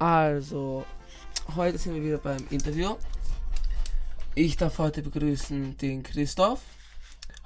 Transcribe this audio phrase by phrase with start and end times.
[0.00, 0.86] Also,
[1.54, 2.94] heute sind wir wieder beim Interview.
[4.34, 6.62] Ich darf heute begrüßen den Christoph.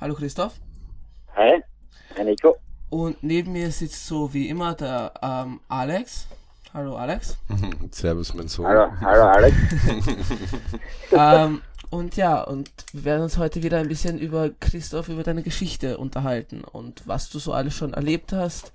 [0.01, 0.53] Hallo Christoph.
[1.35, 1.61] Hi,
[2.17, 2.57] hi Nico.
[2.91, 6.29] Und neben mir sitzt so wie immer der ähm, Alex.
[6.73, 7.39] Hallo Alex.
[7.91, 8.67] Servus, mein Sohn.
[8.67, 9.57] Hallo, hallo Alex.
[11.11, 15.43] ähm, und ja, und wir werden uns heute wieder ein bisschen über Christoph, über deine
[15.43, 18.71] Geschichte unterhalten und was du so alles schon erlebt hast.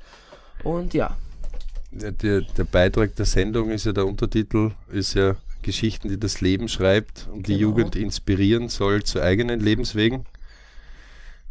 [0.66, 1.16] Und ja,
[1.92, 6.68] Der, der, Beitrag der Sendung ist ja der Untertitel, ist ja Geschichten, die das Leben
[6.68, 7.70] schreibt und die Genau.
[7.70, 10.26] Jugend inspirieren soll zu eigenen Lebenswegen.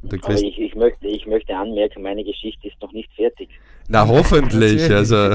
[0.03, 3.49] Aber ich, ich, möchte, ich möchte anmerken, meine Geschichte ist noch nicht fertig.
[3.89, 4.89] Na, hoffentlich.
[4.93, 5.17] Also,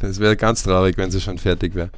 [0.00, 1.90] das wäre ganz traurig, wenn sie schon fertig wäre.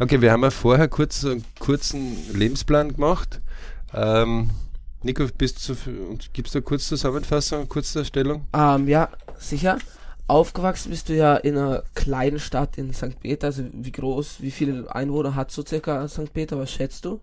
[0.00, 3.40] Okay, wir haben ja vorher kurz so einen kurzen Lebensplan gemacht.
[3.94, 4.50] Ähm,
[5.02, 8.46] Nico, bist du für, und gibst du eine kurze Zusammenfassung, eine Kurzdarstellung?
[8.54, 9.78] ähm, ja, sicher.
[10.28, 13.18] Aufgewachsen bist du ja in einer kleinen Stadt in St.
[13.18, 13.48] Peter.
[13.48, 16.32] Also wie groß, wie viele Einwohner hat so circa St.
[16.32, 16.58] Peter?
[16.58, 17.20] Was schätzt du?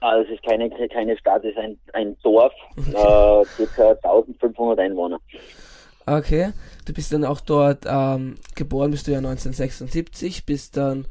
[0.00, 5.18] Also es ist keine, keine Stadt, es ist ein, ein Dorf, äh, circa 1500 Einwohner.
[6.04, 6.52] Okay,
[6.84, 11.06] du bist dann auch dort ähm, geboren, bist du ja 1976, bist dann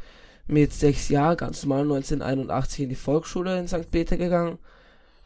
[0.45, 3.89] mit sechs Jahren ganz normal 1981 in die Volksschule in St.
[3.89, 4.59] Peter gegangen,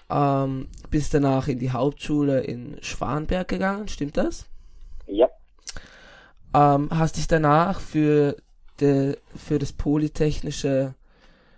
[0.09, 4.45] ähm, bist danach in die Hauptschule in Schwanberg gegangen, stimmt das?
[5.07, 5.27] Ja,
[6.53, 8.37] Ähm, hast dich danach für,
[8.79, 10.95] de, für das polytechnische,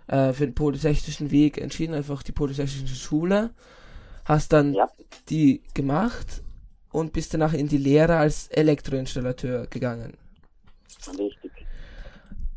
[0.08, 3.50] äh, für den polytechnischen Weg entschieden, einfach die polytechnische Schule,
[4.24, 4.88] hast dann Ja.
[5.30, 6.42] die gemacht
[6.92, 10.16] und bist danach in die Lehre als Elektroinstallateur gegangen.
[11.18, 11.66] richtig.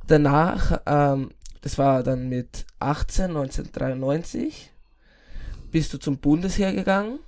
[0.08, 4.72] Danach, ähm, das war dann mit 18, 1993,
[5.74, 7.20] bist du zum Bundesheer gegangen.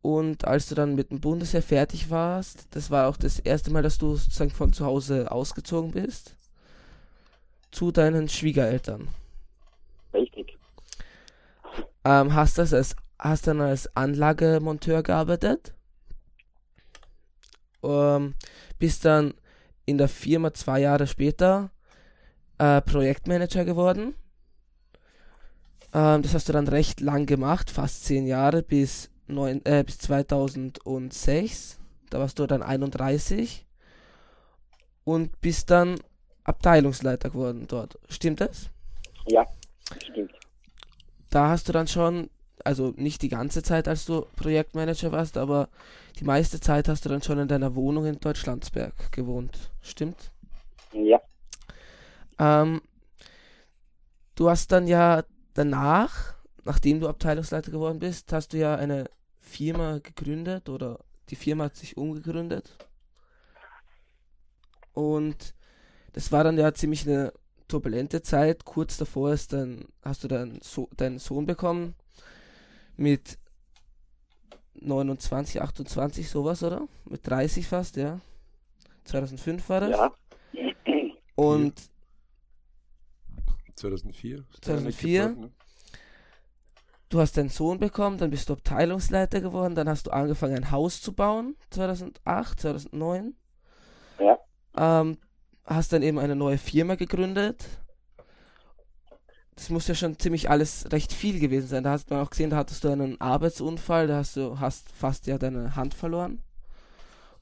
[0.00, 3.82] Und als du dann mit dem Bundesheer fertig warst, das war auch das erste Mal,
[3.82, 6.34] dass du sozusagen von zu Hause ausgezogen bist,
[7.70, 9.08] zu deinen Schwiegereltern.
[10.14, 10.58] Richtig.
[12.04, 15.74] Ähm, hast das als, hast dann als Anlagemonteur gearbeitet.
[17.82, 18.34] Ähm,
[18.78, 19.34] bist dann
[19.84, 21.70] in der Firma zwei Jahre später
[22.56, 24.14] äh, Projektmanager geworden.
[25.94, 29.98] Ähm, das hast du dann recht lang gemacht, fast zehn Jahre bis, neun, äh, bis
[29.98, 31.78] 2006.
[32.10, 33.66] Da warst du dann 31
[35.04, 36.00] und bist dann
[36.44, 37.98] Abteilungsleiter geworden dort.
[38.08, 38.70] Stimmt das?
[39.26, 39.46] Ja,
[39.98, 40.32] stimmt.
[41.30, 42.30] da hast du dann schon,
[42.64, 45.68] also nicht die ganze Zeit, als du Projektmanager warst, aber
[46.18, 49.72] die meiste Zeit hast du dann schon in deiner Wohnung in Deutschlandsberg gewohnt.
[49.80, 50.32] Stimmt?
[50.92, 51.20] Ja,
[52.38, 52.80] Ähm,
[54.34, 56.34] du hast dann ja danach,
[56.64, 59.08] nachdem du Abteilungsleiter geworden bist, hast du ja eine
[59.40, 60.98] Firma gegründet oder
[61.30, 62.76] die Firma hat sich umgegründet.
[64.92, 65.54] Und
[66.12, 67.32] das war dann ja ziemlich eine
[67.68, 68.64] turbulente Zeit.
[68.64, 71.94] Kurz davor ist dann, hast du dann so, deinen Sohn bekommen
[72.96, 73.38] mit
[74.74, 76.86] 29, 28, sowas, oder?
[77.04, 78.20] Mit 30 fast, ja.
[79.04, 79.90] 2005 war das.
[79.90, 80.12] ja,
[81.34, 81.74] Und
[83.76, 84.44] 2004?
[84.60, 85.28] 2004?
[85.28, 85.50] Geboren, ne?
[87.14, 90.70] du hast deinen Sohn bekommen, dann bist du Abteilungsleiter geworden, dann hast du angefangen ein
[90.70, 93.34] Haus zu bauen, 2008, 2009.
[94.18, 94.38] Ja.
[94.76, 95.18] Ähm,
[95.64, 97.64] hast dann eben eine neue Firma gegründet.
[99.54, 101.84] Das muss ja schon ziemlich alles recht viel gewesen sein.
[101.84, 105.28] Da hast man auch gesehen, da hattest du einen Arbeitsunfall, da hast du hast fast
[105.28, 106.42] ja deine Hand verloren.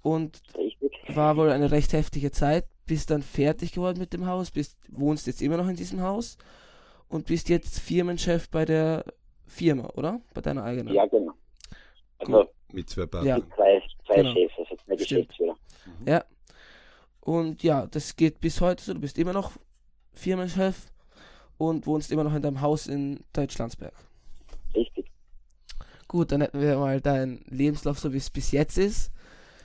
[0.02, 0.92] Und richtig.
[1.08, 2.66] war wohl eine recht heftige Zeit.
[2.86, 6.36] Bist dann fertig geworden mit dem Haus, bist, wohnst jetzt immer noch in diesem Haus
[7.08, 9.04] und bist jetzt Firmenchef bei der
[9.46, 10.20] Firma, oder?
[10.34, 10.92] Bei deiner eigenen.
[10.94, 11.32] Ja, genau.
[12.18, 13.06] Also Mit zwei Ja.
[13.06, 13.52] Partnern.
[13.54, 14.32] zwei, zwei Genau.
[14.34, 14.96] Chefs, also zwei.
[14.96, 15.56] Geschäftsführer.
[16.06, 16.24] Ja.
[17.20, 18.94] Und ja, das geht bis heute so.
[18.94, 19.52] Du bist immer noch
[20.14, 20.90] Firmenchef
[21.58, 23.94] und wohnst immer noch in deinem Haus in Deutschlandsberg.
[24.74, 25.06] Richtig.
[26.08, 29.12] Gut, dann hätten wir mal deinen Lebenslauf, so wie es bis jetzt ist,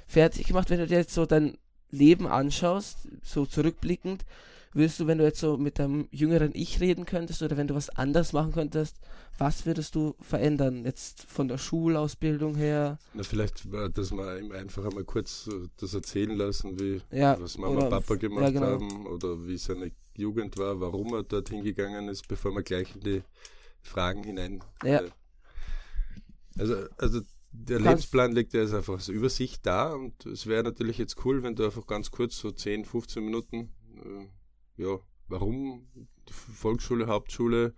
[0.06, 0.70] fertig gemacht.
[0.70, 1.58] Wenn du dir jetzt so dein
[1.92, 4.26] Leben anschaust, so zurückblickend,
[4.74, 7.76] würdest du, wenn du jetzt so mit deinem jüngeren Ich reden könntest oder wenn du
[7.76, 8.98] was anders machen könntest,
[9.38, 10.84] was würdest du verändern?
[10.86, 12.98] Jetzt von der Schulausbildung her?
[13.14, 17.58] Na, vielleicht, dass wir ihm einfach einmal kurz äh, das erzählen lassen, wie Ja, was
[17.58, 18.66] Mama und Papa gemacht ja, genau.
[18.68, 23.02] haben oder wie seine Jugend war, warum er dorthin gegangen ist, bevor wir gleich in
[23.02, 23.24] die
[23.82, 24.64] Fragen hinein.
[24.84, 25.02] Ja.
[25.02, 25.10] äh,
[26.58, 30.98] Also, also der Lebensplan liegt ja jetzt einfach als Übersicht da und es wäre natürlich
[30.98, 36.34] jetzt cool, wenn du einfach ganz kurz so 10, 15 Minuten, äh, ja, warum die
[36.34, 37.74] Volksschule, Hauptschule,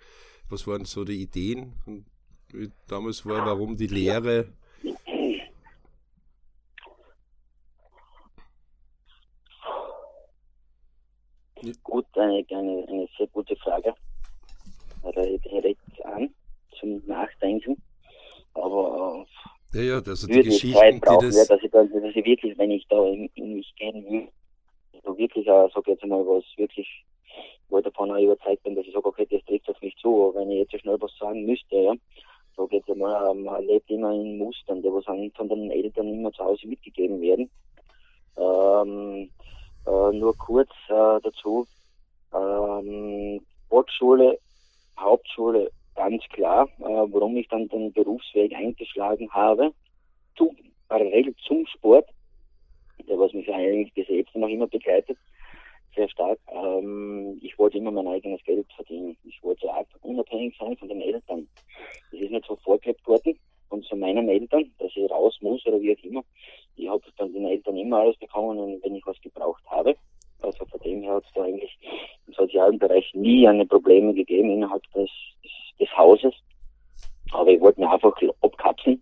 [0.50, 2.06] was waren so die Ideen und
[2.52, 4.54] wie damals war, warum die Lehre
[11.84, 13.94] Gut, eine, eine, eine sehr gute Frage.
[15.04, 16.34] Direkt an
[16.80, 17.82] zum Nachdenken.
[18.54, 19.26] Aber
[19.74, 21.36] ja, ja, also die Geschichten, brauchen, die das...
[21.38, 24.28] Ja, dass, ich, dann, dass ich wirklich, wenn ich da in, in mich gehen will,
[25.04, 26.88] so wirklich, äh, sag jetzt mal, was wirklich,
[27.70, 30.30] wo ich davon auch überzeugt bin, dass ich sage, okay, das trifft auf mich zu,
[30.30, 31.94] aber wenn ich jetzt so schnell was sagen müsste, ja,
[32.58, 36.44] sag jetzt mal, man lebt immer in Mustern, die was von den Eltern immer zu
[36.44, 37.50] Hause mitgegeben werden.
[38.38, 39.30] Ähm,
[39.86, 41.66] äh, nur kurz äh, dazu,
[42.34, 44.40] ähm, Sportschule,
[44.98, 49.74] Hauptschule, ganz klar, äh, warum ich dann den Berufsweg eingeschlagen habe,
[50.38, 50.56] zu,
[50.88, 52.08] parallel zum Sport,
[53.08, 55.18] der was mich eigentlich bis jetzt noch immer begleitet,
[55.96, 56.40] sehr stark.
[56.54, 59.18] Ähm, ich wollte immer mein eigenes Geld verdienen.
[59.26, 59.68] Ich wollte
[60.02, 61.50] unabhängig sein von den Eltern.
[62.12, 63.38] Das ist nicht so vorgelebt worden
[63.68, 66.24] von so meinen Eltern, dass ich raus muss oder wie auch immer.
[66.78, 69.96] Ich habe dann den Eltern immer alles bekommen, wenn ich was gebraucht habe.
[70.42, 71.78] Also von dem her hat es da eigentlich
[72.28, 75.10] im sozialen Bereich nie eine Probleme gegeben innerhalb des,
[75.80, 76.34] des, Hauses.
[77.32, 79.02] Aber ich wollte mir einfach abkapseln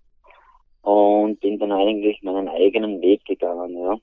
[0.82, 3.96] und bin dann eigentlich meinen eigenen Weg gegangen, ja.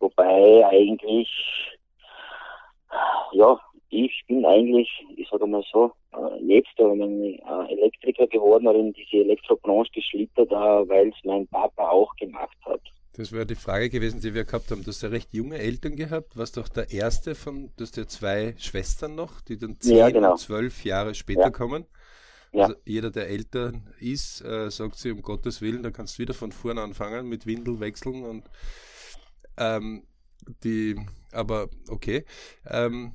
[0.00, 1.28] Wobei eigentlich,
[3.32, 3.60] ja,
[3.90, 8.92] ich bin eigentlich, ich sage mal so, äh, jetzt ein äh, Elektriker geworden oder in
[8.92, 12.80] diese Elektrobranche geschlittert, äh, weil es mein Papa auch gemacht hat.
[13.14, 14.82] Das wäre die Frage gewesen, die wir gehabt haben.
[14.82, 16.36] Du hast ja recht junge Eltern gehabt.
[16.36, 20.10] Warst doch der erste von, du hast ja zwei Schwestern noch, die dann zehn ja,
[20.10, 20.36] genau.
[20.36, 21.50] zwölf Jahre später ja.
[21.50, 21.86] kommen.
[22.52, 22.64] Ja.
[22.64, 26.34] Also jeder, der älter ist, äh, sagt sie, um Gottes Willen, da kannst du wieder
[26.34, 28.44] von vorne anfangen mit Windel wechseln und
[29.56, 30.04] ähm,
[30.64, 30.96] die,
[31.32, 32.24] aber okay.
[32.66, 33.14] Ähm,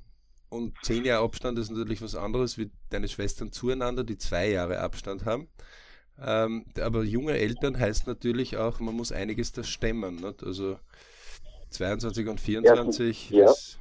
[0.50, 4.80] und zehn Jahre Abstand ist natürlich was anderes wie deine Schwestern zueinander, die zwei Jahre
[4.80, 5.50] Abstand haben.
[6.24, 10.16] Ähm, aber junge Eltern heißt natürlich auch, man muss einiges da stemmen.
[10.16, 10.44] Nicht?
[10.44, 10.78] Also
[11.70, 13.80] 22 und 24 ja, ist,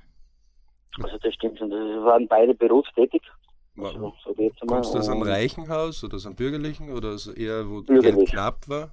[1.03, 1.71] Also das stimmt schon.
[1.71, 3.23] Das waren beide berufstätig.
[3.77, 4.35] Also, so
[4.67, 8.15] Kommst du aus einem reichen Haus oder aus einem bürgerlichen oder eher, wo bürgerlich.
[8.17, 8.91] Geld knapp war?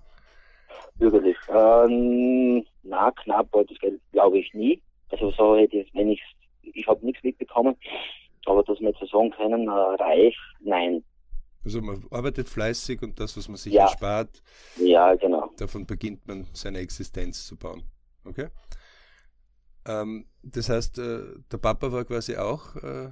[0.96, 1.38] Bürgerlich.
[1.50, 4.82] Ähm, na, knapp war das Geld, glaube ich, nie.
[5.10, 6.22] Also so hätte ich, wenn ich,
[6.62, 7.76] ich habe nichts mitbekommen,
[8.46, 11.04] aber dass wir jetzt so sagen können, äh, reich, nein.
[11.64, 13.84] Also man arbeitet fleißig und das, was man sich ja.
[13.84, 14.42] erspart,
[14.78, 15.52] ja, genau.
[15.58, 17.84] davon beginnt man seine Existenz zu bauen.
[18.26, 18.48] Okay?
[19.88, 21.20] Ähm, das heißt, äh,
[21.52, 23.10] der Papa war quasi auch äh,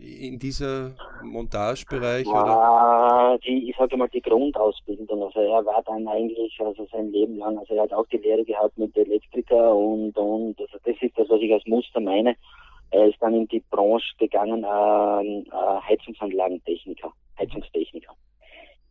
[0.00, 2.26] in dieser Montagebereich?
[2.26, 5.22] Ja, die, ich sage mal die Grundausbildung.
[5.22, 8.44] Also er war dann eigentlich also sein Leben lang, also er hat auch die Lehre
[8.44, 12.36] gehabt mit Elektriker und und also das ist das, was ich als Muster meine.
[12.94, 17.12] Er ist dann in die Branche gegangen, äh, äh, Heizungsanlagentechniker.
[17.36, 18.14] Heizungstechniker.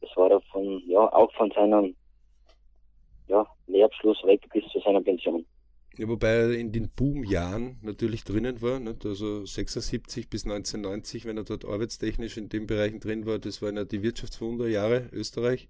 [0.02, 1.96] Das war er von, ja, auch von seinem
[3.30, 5.46] ja, Lehrabschluss weg bis zu seiner Pension.
[5.96, 9.06] Ja, wobei er in den Boomjahren natürlich drinnen war, nicht?
[9.06, 13.78] also 76 bis 1990, wenn er dort arbeitstechnisch in den Bereichen drin war, das waren
[13.78, 15.70] ja die Wirtschaftswunderjahre Österreich.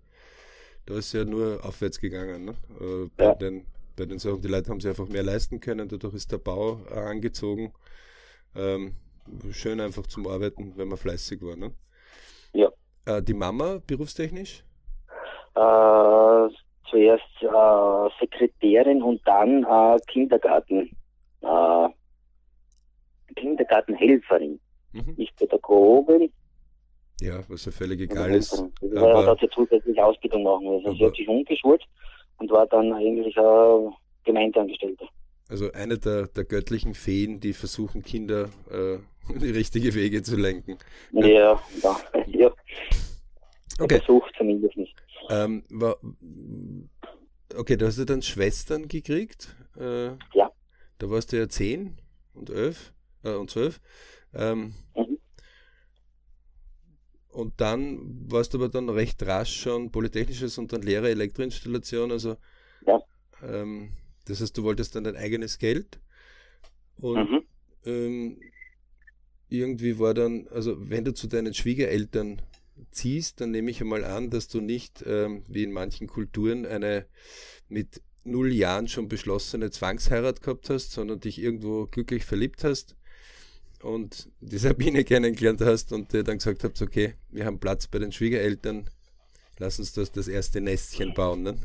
[0.87, 2.45] Da ist ja nur aufwärts gegangen.
[2.45, 2.55] Ne?
[2.81, 3.35] Äh, bei, ja.
[3.35, 6.39] den, bei den Sachen, die Leute haben sich einfach mehr leisten können, dadurch ist der
[6.39, 7.71] Bau angezogen.
[8.55, 8.95] Ähm,
[9.51, 11.55] schön einfach zum Arbeiten, wenn man fleißig war.
[11.55, 11.71] Ne?
[12.53, 12.69] Ja.
[13.05, 14.63] Äh, die Mama berufstechnisch?
[15.55, 16.47] Äh,
[16.89, 20.95] zuerst äh, Sekretärin und dann äh, Kindergarten.
[21.41, 21.89] Äh,
[23.35, 24.59] Kindergartenhelferin.
[24.91, 25.15] Mhm.
[25.17, 26.31] Nicht Pädagogin.
[27.21, 28.53] Ja, was ja völlig egal ist.
[28.53, 30.85] Also, aber, hat ja zusätzlich Ausbildung machen müssen.
[30.85, 31.83] Also sie hat sich umgeschult
[32.37, 33.89] und war dann eigentlich äh,
[34.23, 35.07] Gemeindeangestellte.
[35.49, 38.97] Also eine der, der göttlichen Feen, die versuchen, Kinder äh,
[39.39, 40.77] die richtige Wege zu lenken.
[41.11, 42.51] Ja, ja, ja.
[43.79, 43.97] Okay.
[43.99, 44.95] Versucht zumindest nicht.
[45.29, 45.97] Ähm, war,
[47.55, 49.55] okay, da hast du dann Schwestern gekriegt.
[49.77, 50.51] Äh, ja.
[50.99, 51.97] Da warst du ja zehn
[52.33, 53.79] und elf äh, und zwölf.
[54.33, 55.17] Ähm, mhm.
[57.29, 62.11] Und dann warst du aber dann recht rasch schon Polytechnisches und dann Lehre Elektroinstallation.
[62.11, 62.37] Also,
[62.85, 62.99] ja.
[63.41, 63.93] ähm,
[64.25, 65.99] das heißt, du wolltest dann dein eigenes Geld.
[66.97, 67.41] Und mhm.
[67.85, 68.41] ähm,
[69.49, 72.41] irgendwie war dann, also wenn du zu deinen Schwiegereltern
[72.91, 77.05] ziehst, dann nehme ich einmal an, dass du nicht, ähm, wie in manchen Kulturen, eine
[77.69, 82.95] mit null Jahren schon beschlossene Zwangsheirat gehabt hast, sondern dich irgendwo glücklich verliebt hast
[83.81, 87.99] und die Sabine kennengelernt hast und dir dann gesagt hast, okay, wir haben Platz bei
[87.99, 88.89] den Schwiegereltern,
[89.59, 91.43] lass uns das, das erste Nestchen bauen.
[91.43, 91.57] Ne?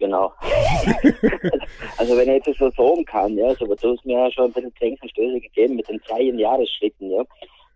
[0.00, 0.32] Genau.
[1.98, 4.52] also wenn ich jetzt so sagen kann, ja, also, du hast mir ja schon ein
[4.52, 7.24] bisschen Zwängenstöße gegeben mit den zwei Jahresschritten, ja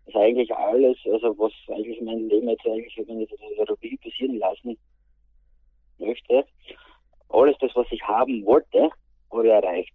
[0.06, 4.38] ist eigentlich alles, also was eigentlich mein Leben jetzt eigentlich, wenn ich das Revue passieren
[4.38, 4.76] lassen
[5.98, 6.44] möchte,
[7.30, 8.90] alles das, was ich haben wollte,
[9.30, 9.94] wurde erreicht.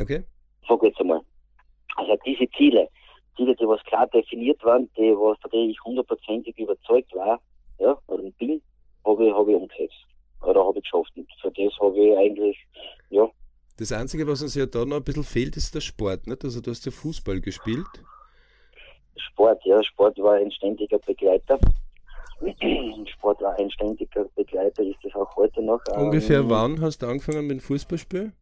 [0.00, 0.22] Okay.
[0.66, 1.20] sag jetzt einmal.
[1.96, 2.88] Also diese Ziele,
[3.36, 7.40] Ziele, die was klar definiert waren, die was da ich hundertprozentig überzeugt war,
[7.78, 8.62] ja, oder bin,
[9.04, 10.06] habe ich, hab ich umgesetzt.
[10.42, 11.12] Oder habe ich geschafft.
[11.16, 12.56] Und für das habe ich eigentlich,
[13.10, 13.28] ja.
[13.76, 16.44] Das Einzige, was uns ja da noch ein bisschen fehlt, ist der Sport, nicht?
[16.44, 17.86] Also du hast ja Fußball gespielt.
[19.16, 21.58] Sport, ja, Sport war ein ständiger Begleiter.
[23.12, 25.80] Sport war ein ständiger Begleiter, ist das auch heute noch.
[25.96, 28.32] Ungefähr ähm, wann hast du angefangen mit dem Fußballspiel?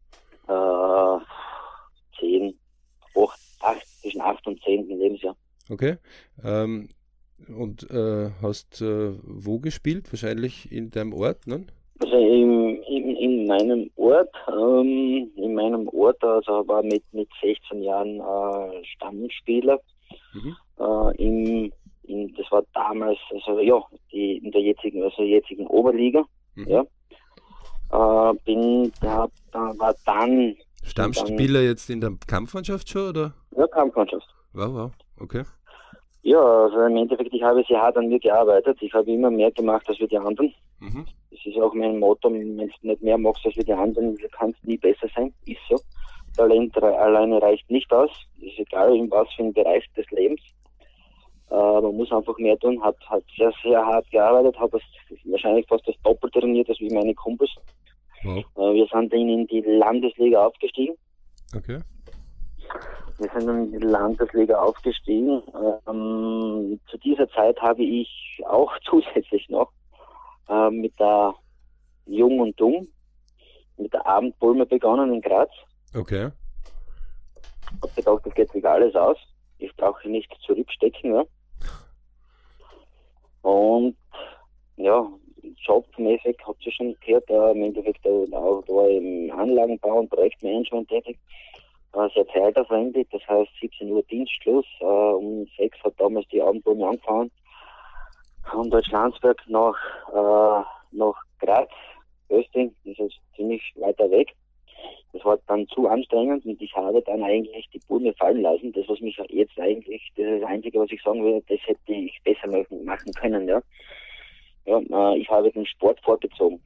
[0.47, 1.17] Äh,
[2.19, 2.57] zehn,
[3.15, 5.35] acht, acht, zwischen acht und zehn Lebensjahr.
[5.69, 5.97] Okay.
[6.43, 6.89] Ähm,
[7.47, 10.11] und äh, hast äh, wo gespielt?
[10.11, 11.65] Wahrscheinlich in deinem Ort, ne?
[11.99, 17.81] Also in, in, in meinem Ort, ähm, in meinem Ort, also war mit, mit 16
[17.81, 19.79] Jahren äh, Stammspieler.
[20.33, 20.55] Mhm.
[20.79, 21.71] Äh, im,
[22.03, 26.23] in, das war damals, also ja, die, in der jetzigen, also jetzigen Oberliga.
[26.55, 26.67] Mhm.
[26.67, 26.81] Ja.
[27.89, 30.55] Äh, bin, da, da war dann.
[30.83, 33.33] Stammspieler dann, jetzt in der Kampfmannschaft schon, oder?
[33.55, 34.27] Ja, Kampfmannschaft.
[34.53, 35.43] Wow, wow, okay.
[36.27, 38.77] Ja, also im Endeffekt, ich habe sehr hart an mir gearbeitet.
[38.81, 40.53] Ich habe immer mehr gemacht als wir die anderen.
[40.81, 41.05] Mhm.
[41.31, 44.61] Das ist auch mein Motto, wenn du nicht mehr machst als wir die anderen, kannst
[44.65, 45.33] nie besser sein.
[45.45, 45.79] Ist so.
[46.35, 48.11] Talent alleine reicht nicht aus.
[48.41, 50.41] Ist egal, in was für einem Bereich des Lebens.
[51.49, 52.83] Äh, man muss einfach mehr tun.
[52.83, 54.81] Hat, hat sehr, sehr hart gearbeitet, hat das
[55.23, 57.51] wahrscheinlich fast das Doppelte trainiert als wie meine Kumpels.
[58.23, 58.39] Wow.
[58.39, 60.95] Äh, wir sind dann in die Landesliga aufgestiegen.
[61.55, 61.79] Okay.
[63.17, 65.41] Wir sind in die Landesliga aufgestiegen.
[65.87, 69.71] Ähm, zu dieser Zeit habe ich auch zusätzlich noch
[70.49, 71.33] äh, mit der
[72.05, 72.87] Jung und Dumm,
[73.77, 75.49] mit der Abendpulme begonnen in Graz.
[75.95, 76.29] Okay.
[77.71, 79.17] Ich habe gedacht, das geht sich alles aus.
[79.57, 81.15] Ich brauche nicht zurückstecken.
[81.15, 81.23] Ja.
[83.41, 83.95] Und
[84.75, 85.07] ja,
[85.65, 90.87] jobmäßig habt ihr schon gehört, äh, im Endeffekt da, da war im Anlagenbau und Projektmanagement
[90.87, 91.56] tätig äh,
[92.13, 97.31] sehr zeitaufwendig, das heißt 17 Uhr Dienstschluss, äh, um 6 hat damals die Abendblume angefangen,
[98.49, 99.75] von Deutschlandsberg nach,
[100.13, 101.69] äh, nach Graz,
[102.29, 104.33] Östing, das ist ziemlich weiter weg.
[105.13, 108.71] Das war dann zu anstrengend und ich habe dann eigentlich die Burme fallen lassen.
[108.73, 111.93] Das, was mich jetzt eigentlich, das ist das Einzige, was ich sagen würde, das hätte
[111.93, 113.61] ich besser machen können, ja.
[114.65, 116.61] Ja, äh, ich habe den Sport vorgezogen.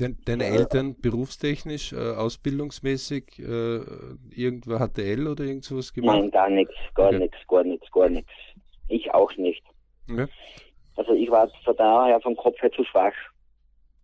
[0.00, 3.80] Den, deine Eltern berufstechnisch, äh, ausbildungsmäßig, äh,
[4.34, 6.18] irgendwo HTL oder irgend sowas gemacht?
[6.18, 7.18] Nein, gar nichts, gar okay.
[7.18, 8.32] nichts, gar nichts, gar nichts.
[8.88, 9.62] Ich auch nicht.
[10.10, 10.26] Okay.
[10.96, 13.14] Also ich war von daher vom Kopf her zu schwach,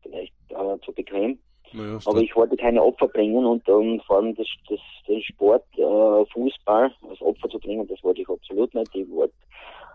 [0.03, 1.39] vielleicht aber zu bequem.
[1.73, 5.65] Ja, aber ich wollte keine Opfer bringen und um, vor allem das, das, den Sport,
[5.77, 8.95] äh, Fußball als Opfer zu bringen, das wollte ich absolut nicht.
[8.95, 9.35] Ich wollte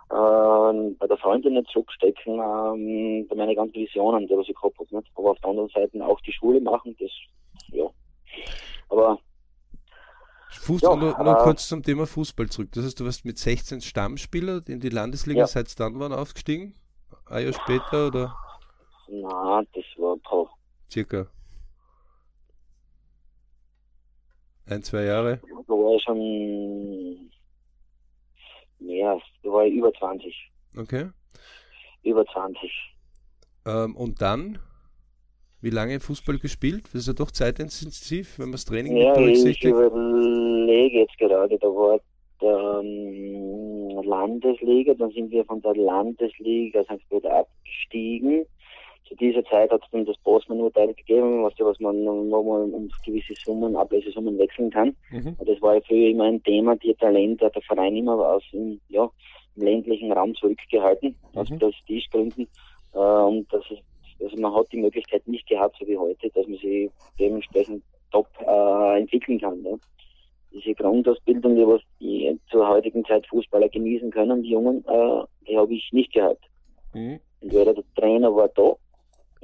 [0.10, 4.96] bei der Freundin nicht zurückstecken, ähm, bei meinen ganzen Visionen, die was ich gehabt habe.
[4.96, 5.12] Nicht?
[5.16, 7.12] Aber auf der anderen Seite auch die Schule machen, das,
[7.72, 7.90] ja.
[8.90, 9.18] Aber
[10.62, 12.70] Fußball, ja, nur, nur äh, kurz zum Thema Fußball zurück.
[12.74, 15.48] Das heißt, du warst mit 16 Stammspieler in die Landesliga, ja.
[15.48, 16.76] seit dann waren aufgestiegen?
[17.26, 18.36] Ein Jahr später oder?
[19.10, 20.50] Na, das war paar.
[20.92, 21.28] Circa.
[24.66, 25.42] Ein, zwei Jahre?
[25.68, 27.30] Da war ich schon
[28.84, 30.52] mehr, da war ich über 20.
[30.78, 31.10] Okay.
[32.04, 32.72] Über 20.
[33.66, 34.60] Ähm, und dann?
[35.62, 36.86] Wie lange Fußball gespielt?
[36.88, 39.64] Das ist ja doch zeitintensiv, wenn man das Training ja, berücksichtigt.
[39.64, 42.00] Ich überlege jetzt gerade, da war
[42.42, 47.08] der ähm, Landesliga, dann sind wir von der Landesliga St.
[47.10, 48.46] Peter abgestiegen.
[49.08, 53.34] Zu dieser Zeit hat es dann das Bosman-Urteil gegeben, was, was man nochmal um gewisse
[53.44, 54.96] Summen, Ablösesummen wechseln kann.
[55.12, 55.36] Mhm.
[55.38, 58.80] Und das war ja früher immer ein Thema, die Talente der Verein immer aus dem,
[58.90, 59.10] ja,
[59.56, 61.40] im ländlichen Raum zurückgehalten, mhm.
[61.40, 62.48] aus Prestigegründen.
[62.94, 63.82] Äh, und das ist,
[64.22, 68.28] also man hat die Möglichkeit nicht gehabt, so wie heute, dass man sie dementsprechend top
[68.40, 69.64] äh, entwickeln kann.
[69.64, 69.76] Ja.
[70.54, 75.58] Diese Grundausbildung, die was die zur heutigen Zeit Fußballer genießen können, die Jungen, äh, die
[75.58, 76.46] habe ich nicht gehabt.
[76.94, 77.20] Mhm.
[77.42, 78.76] Entweder der Trainer war da,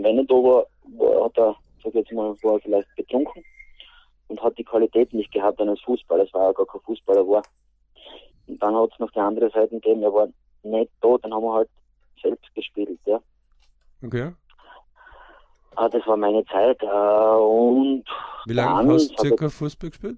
[0.04, 0.66] wenn er da war,
[0.98, 3.44] war hat er, sag jetzt mal, war vielleicht betrunken
[4.28, 7.44] und hat die Qualität nicht gehabt eines Fußballers, weil er gar kein Fußballer war.
[8.48, 10.28] Und dann hat es noch die andere Seite gegeben, er war
[10.64, 11.70] nicht da, dann haben wir halt
[12.22, 13.20] selbst gespielt, ja.
[14.04, 14.32] Okay.
[15.76, 16.82] Ah, das war meine Zeit.
[16.82, 18.04] Äh, und
[18.46, 20.18] Wie lange hast du circa Fußball gespielt?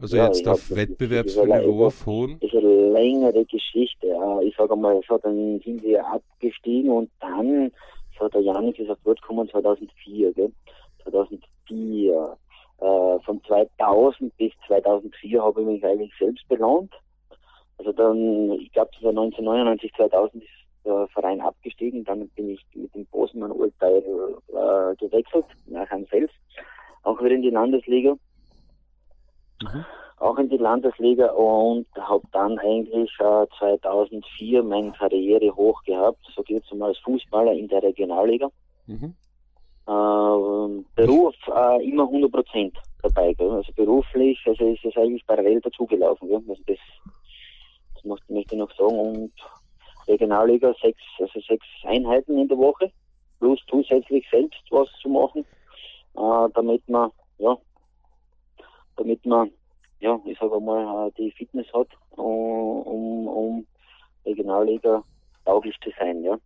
[0.00, 2.38] Also ja, jetzt auf Wettbewerbsniveau auf hohen?
[2.40, 4.08] Das ist eine längere Geschichte.
[4.42, 7.70] Ich sage mal, so, dann sind wir abgestiegen und dann
[8.18, 10.52] so der Janik ist auf Wort gekommen 2004, gell?
[11.04, 12.36] 2004.
[12.78, 16.92] Äh, von 2000 bis 2004 habe ich mich eigentlich selbst belohnt.
[17.78, 20.50] Also dann, ich glaube, 1999, 2000 ist
[20.84, 22.04] der Verein abgestiegen.
[22.04, 26.34] Dann bin ich mit dem Bosenmann-Urteil äh, gewechselt, nach selbst.
[27.04, 28.14] Auch wieder in die Landesliga.
[29.62, 29.84] Mhm.
[30.22, 36.20] Auch in die Landesliga und habe dann eigentlich äh, 2004 meine Karriere hoch gehabt.
[36.34, 38.48] So geht es mal als Fußballer in der Regionalliga.
[38.86, 39.14] Mhm.
[39.86, 43.32] Äh, Beruf äh, immer 100 Prozent dabei.
[43.34, 43.50] Gell?
[43.50, 46.28] Also beruflich, also ist es eigentlich parallel dazugelaufen.
[46.28, 46.42] Gell?
[46.48, 46.78] Also das,
[47.94, 48.98] das möchte ich noch sagen.
[48.98, 49.32] Und
[50.06, 52.92] Regionalliga sechs, also sechs Einheiten in der Woche,
[53.38, 55.44] plus zusätzlich selbst was zu machen,
[56.14, 57.56] äh, damit man, ja,
[58.96, 59.50] damit man,
[60.02, 63.66] ja, ich sage mal, äh, die Fitness hat, um, um
[64.26, 65.02] Regionalliga
[65.44, 66.36] tauglich zu sein, ja.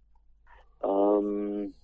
[0.84, 1.74] Ähm,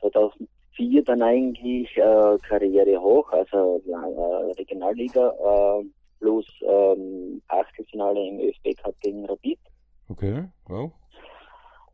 [0.00, 5.84] 2004 dann eigentlich äh, Karriere hoch, also äh, Regionalliga äh,
[6.18, 9.60] plus ähm, Achtelfinale im ÖFB Cup gegen Rapid.
[10.08, 10.90] Okay, wow.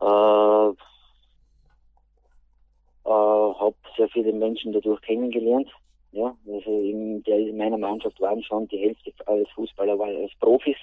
[0.01, 0.71] Äh,
[3.05, 5.69] äh, habe sehr viele Menschen dadurch kennengelernt.
[6.17, 10.33] Ja, also in, der, in meiner Mannschaft waren schon die Hälfte als Fußballer war als
[10.41, 10.79] Profis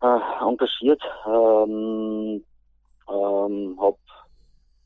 [0.00, 1.02] äh, engagiert.
[1.26, 2.44] Ähm,
[3.08, 3.98] ähm, habe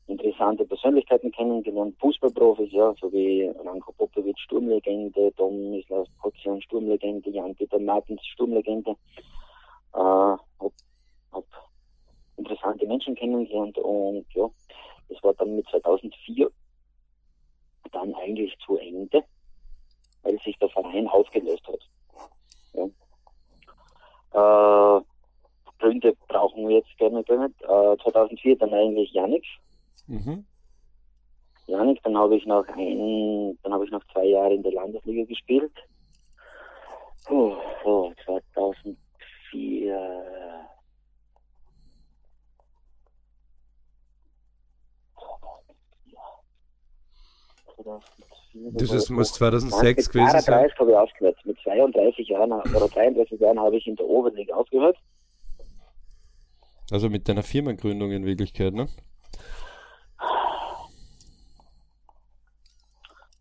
[0.07, 8.25] interessante Persönlichkeiten kennengelernt, Fußballprofis, ja, so wie Ranko Popovic, Sturmlegende, Tomislav Kocian, Sturmlegende, Jan-Peter Martins,
[8.25, 8.95] Sturmlegende.
[9.93, 10.73] Äh, hab,
[11.33, 11.45] hab
[12.37, 14.49] interessante Menschen kennengelernt und ja,
[15.09, 16.49] das war dann mit 2004
[17.93, 19.23] dann eigentlich zu Ende,
[20.23, 21.79] weil sich der Verein aufgelöst hat.
[22.73, 22.89] Ja.
[24.33, 25.01] Äh,
[25.79, 27.29] Gründe brauchen wir jetzt gerne nicht.
[27.29, 29.45] Äh, 2004 dann eigentlich Janik.
[30.07, 30.45] Mhm.
[31.67, 35.23] Janik, dann habe ich noch ein, dann habe ich noch zwei Jahre in der Landesliga
[35.25, 35.71] gespielt.
[37.29, 40.22] Oh, oh, 2004
[48.53, 50.55] Das ist, muss 2006 gewesen sein.
[50.55, 51.37] habe ich aufgehört.
[51.45, 54.97] Mit 32 Jahren oder 33 Jahren habe ich in der Oberliga aufgehört.
[56.91, 58.87] Also mit deiner Firmengründung in Wirklichkeit, ne?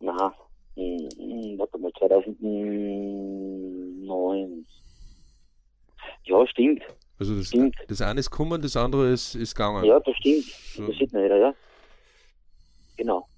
[0.01, 0.35] Na,
[0.75, 4.67] hm, hm, warte mal, 2009.
[6.25, 6.83] Ja, stimmt.
[7.19, 7.77] Also das, stimmt.
[7.89, 9.85] das eine ist gekommen, das andere ist, ist gegangen.
[9.85, 10.45] Ja, das stimmt.
[10.45, 10.87] So.
[10.87, 11.53] Das sieht man wieder, ja.
[12.97, 13.29] Genau.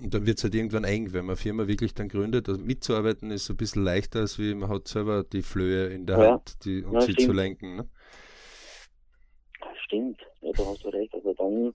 [0.00, 2.48] Und dann wird es halt irgendwann eng, wenn man eine Firma wirklich dann gründet.
[2.48, 6.18] Also mitzuarbeiten ist ein bisschen leichter, als wie man hat selber die Flöhe in der
[6.18, 6.30] ja.
[6.32, 7.28] Hand die, und ja, sie stimmt.
[7.28, 7.76] zu lenken.
[7.76, 7.88] Ne?
[9.84, 11.14] Stimmt, ja, da hast du recht.
[11.14, 11.74] Also dann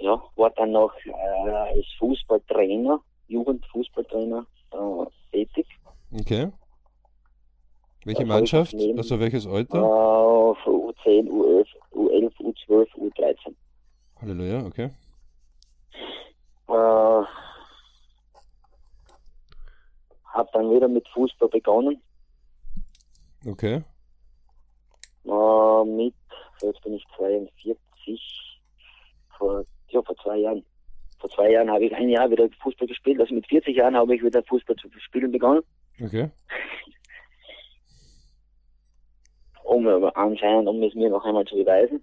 [0.00, 5.66] ja, war dann noch äh, als Fußballtrainer, Jugendfußballtrainer äh, tätig.
[6.12, 6.50] Okay.
[8.04, 8.74] Welche also Mannschaft?
[8.96, 9.78] Also welches Alter?
[9.78, 13.54] Äh, U10, U11, U11, U12, U13.
[14.20, 14.90] Halleluja, okay.
[16.68, 17.22] Äh,
[20.32, 22.02] habe dann wieder mit Fußball begonnen.
[23.46, 23.82] Okay.
[25.24, 26.14] Äh, mit,
[26.62, 28.60] jetzt bin ich 42,
[29.36, 30.64] vor, ja, vor zwei Jahren.
[31.18, 33.20] Vor zwei Jahren habe ich ein Jahr wieder Fußball gespielt.
[33.20, 35.62] Also mit 40 Jahren habe ich wieder Fußball zu spielen begonnen.
[36.00, 36.30] Okay.
[39.68, 42.02] um anscheinend, um es mir noch einmal zu beweisen.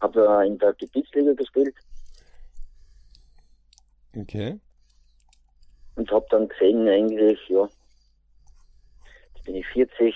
[0.00, 1.74] Habe in der Gebietsliga gespielt.
[4.16, 4.58] Okay.
[5.96, 7.68] Und habe dann gesehen, eigentlich, ja,
[9.34, 10.14] jetzt bin ich 40,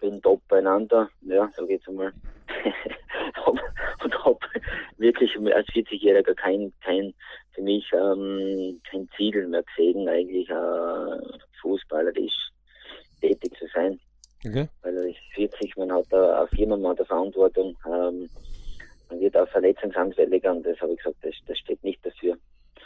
[0.00, 2.12] bin top beieinander, ja, so geht's einmal.
[4.04, 4.38] und habe
[4.96, 7.14] wirklich als 40-Jähriger kein, kein,
[7.52, 12.50] für mich ähm, kein Ziel mehr gesehen, eigentlich äh, fußballerisch
[13.20, 14.00] tätig zu sein.
[14.46, 14.68] Okay.
[14.82, 17.76] Weil ich 40, man hat da eine Firma, man hat eine Verantwortung.
[17.86, 18.30] Ähm,
[19.08, 22.36] man wird auch verletzungsanfälliger und das habe ich gesagt, das, das steht nicht dafür.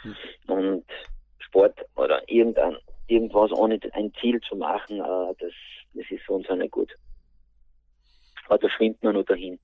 [0.03, 0.15] Mhm.
[0.47, 0.85] Und
[1.39, 5.51] Sport oder irgendein, irgendwas ohne ein Ziel zu machen, äh, das,
[5.93, 6.91] das ist für uns auch nicht gut.
[8.47, 9.59] Aber da schwimmt man nur dahin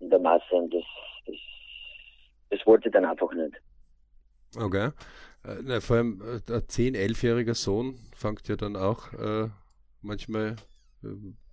[0.00, 0.84] in der Masse und das,
[1.26, 1.36] das,
[2.50, 3.54] das wollte ich dann einfach nicht.
[4.56, 4.90] Okay.
[5.44, 9.48] Äh, na, vor allem äh, ein 10-, 11-jähriger Sohn fängt ja dann auch äh,
[10.02, 10.56] manchmal
[11.02, 11.08] äh,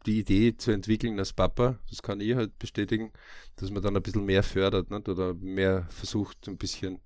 [0.05, 3.11] die Idee zu entwickeln als Papa, das kann ich halt bestätigen,
[3.57, 5.07] dass man dann ein bisschen mehr fördert nicht?
[5.07, 6.99] oder mehr versucht, ein bisschen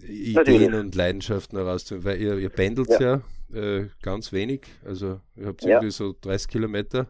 [0.00, 0.74] Ideen Natürlich.
[0.74, 5.62] und Leidenschaften herauszufinden, weil ihr, ihr pendelt ja, ja äh, ganz wenig, also ihr habt
[5.62, 5.76] ja.
[5.76, 7.06] irgendwie so 30 Kilometer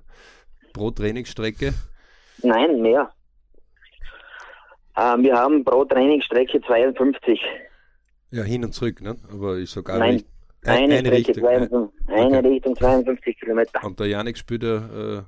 [0.73, 1.73] pro Trainingsstrecke.
[2.43, 3.11] Nein, mehr.
[4.97, 7.41] Ähm, wir haben pro Trainingsstrecke 52.
[8.31, 9.17] Ja, hin und zurück, ne?
[9.33, 10.27] aber ich sage auch Nein, nicht,
[10.65, 11.35] eine, eine Richtung.
[11.35, 12.49] 52, eine okay.
[12.49, 13.85] Richtung 52 Kilometer.
[13.85, 15.23] Und der Janik spielt ja äh,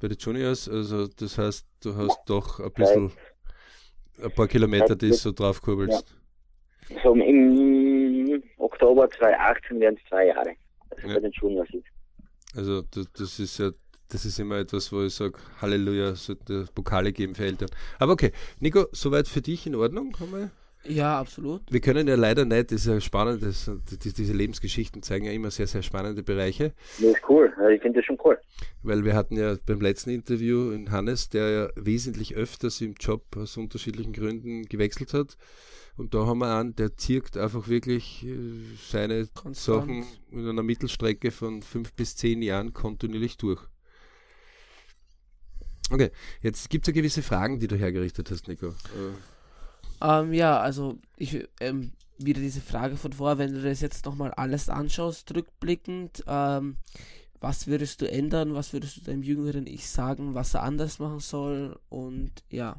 [0.00, 3.12] bei den Juniors, also das heißt, du hast doch ein bisschen
[4.22, 6.16] ein paar Kilometer, die so drauf kurbelst.
[6.88, 6.96] Ja.
[7.02, 10.54] So im Oktober 2018 werden es zwei Jahre,
[10.90, 11.14] also ja.
[11.14, 12.56] bei den ist.
[12.56, 13.70] Also das, das ist ja
[14.12, 17.70] das ist immer etwas, wo ich sage, Halleluja, sollte Pokale geben für Eltern.
[17.98, 20.14] Aber okay, Nico, soweit für dich in Ordnung?
[20.20, 20.50] Haben wir?
[20.84, 21.62] Ja, absolut.
[21.70, 25.50] Wir können ja leider nicht, das ist ja spannend, das, diese Lebensgeschichten zeigen ja immer
[25.50, 26.72] sehr, sehr spannende Bereiche.
[26.98, 28.38] Das ist cool, ich finde das schon cool.
[28.82, 33.24] Weil wir hatten ja beim letzten Interview in Hannes, der ja wesentlich öfters im Job
[33.36, 35.36] aus unterschiedlichen Gründen gewechselt hat.
[35.96, 38.36] Und da haben wir einen, der zirkt einfach wirklich äh,
[38.76, 39.54] seine Konstant.
[39.54, 43.60] Sachen in einer Mittelstrecke von fünf bis zehn Jahren kontinuierlich durch.
[45.90, 48.68] Okay, jetzt gibt es ja gewisse Fragen, die du hergerichtet hast, Nico.
[50.02, 54.06] Äh, ähm, ja, also ich ähm, wieder diese Frage von vorher, wenn du das jetzt
[54.06, 56.76] nochmal alles anschaust, rückblickend, ähm,
[57.40, 61.18] was würdest du ändern, was würdest du deinem jüngeren Ich sagen, was er anders machen
[61.18, 62.76] soll und ja.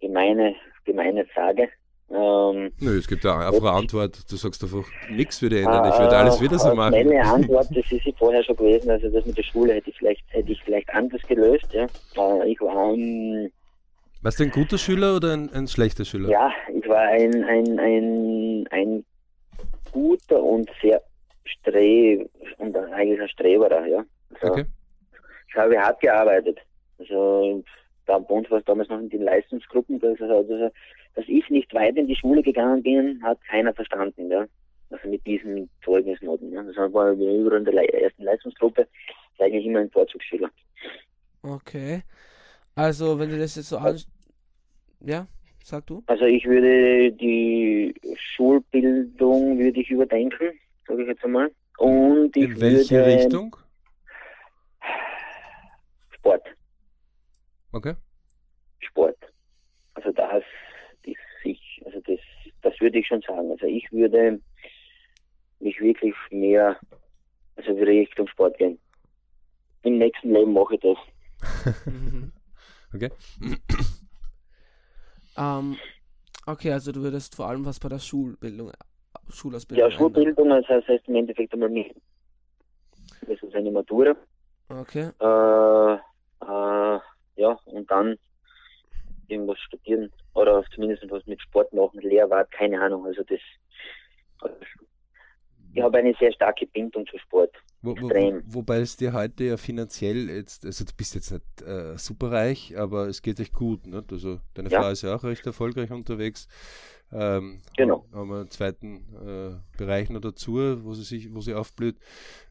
[0.00, 0.54] Gemeine,
[0.84, 1.68] gemeine Frage.
[2.10, 4.30] Ähm, Nö, es gibt da einfach eine Antwort.
[4.30, 6.92] Du sagst einfach, nichts würde ändern, ich würde alles wieder so machen.
[6.92, 9.96] Meine Antwort, das ist sie vorher schon gewesen, also das mit der Schule hätte ich
[9.96, 11.66] vielleicht, hätte ich vielleicht anders gelöst.
[11.72, 11.86] Ja.
[12.16, 13.50] Äh, ich war ein
[14.24, 16.30] warst du ein guter Schüler oder ein, ein schlechter Schüler?
[16.30, 19.04] Ja, ich war ein, ein, ein, ein
[19.92, 21.02] guter und sehr
[21.44, 24.04] streb und eigentlich ein Streberer, ja.
[24.40, 24.64] Also, okay.
[25.48, 26.58] Ich habe hart gearbeitet.
[26.98, 27.62] Also
[28.06, 30.70] da bei uns war es damals noch in den Leistungsgruppen, dass, also,
[31.14, 34.46] dass ich nicht weit in die Schule gegangen bin, hat keiner verstanden, ja.
[34.90, 36.52] Also mit diesen Zeugnisnoten.
[36.52, 36.62] Ja.
[36.62, 38.86] Das war überall in der ersten Leistungsgruppe
[39.38, 40.48] eigentlich immer ein Vorzugsschüler.
[41.42, 42.02] Okay.
[42.74, 44.08] Also, wenn du das jetzt so anschaust,
[45.04, 45.26] ja,
[45.62, 46.02] sag du.
[46.06, 51.50] Also ich würde die Schulbildung würde ich überdenken, sage ich jetzt einmal.
[51.78, 53.56] Und ich In welche würde, Richtung?
[56.10, 56.46] Sport.
[57.72, 57.94] Okay.
[58.80, 59.16] Sport.
[59.94, 60.42] Also das
[61.02, 62.20] ist sich, also das,
[62.62, 63.50] das würde ich schon sagen.
[63.50, 64.40] Also ich würde
[65.60, 66.78] mich wirklich mehr,
[67.56, 68.78] also Richtung Sport gehen.
[69.82, 70.96] Im nächsten Leben mache ich das.
[72.94, 73.10] okay.
[75.36, 75.76] Ähm,
[76.46, 78.72] okay, also du würdest vor allem was bei der Schulbildung,
[79.30, 79.90] Schulausbildung.
[79.90, 81.94] Ja, Schulbildung, das heißt, im Endeffekt einmal nicht.
[83.26, 84.14] Das ist eine Matura.
[84.68, 85.10] Okay.
[85.20, 87.00] Äh, äh,
[87.36, 88.16] ja, und dann
[89.28, 93.06] irgendwas studieren oder zumindest was mit Sport machen, Lehrwart, keine Ahnung.
[93.06, 93.40] Also das.
[94.40, 94.56] Also
[95.72, 97.50] ich habe eine sehr starke Bindung zu Sport.
[97.84, 101.98] Wo, wo, wobei es dir heute ja finanziell jetzt, also du bist jetzt nicht äh,
[101.98, 103.86] superreich, aber es geht echt gut.
[103.86, 104.10] Nicht?
[104.10, 104.80] Also deine ja.
[104.80, 106.48] Frau ist ja auch recht erfolgreich unterwegs.
[107.12, 108.06] Ähm, genau.
[108.12, 111.96] Haben wir einen zweiten äh, Bereich noch dazu, wo sie sich, wo sie aufblüht.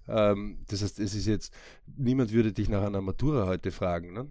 [0.08, 1.54] Ähm, das heißt, es ist jetzt,
[1.98, 4.28] niemand würde dich nach einer Matura heute fragen, ne?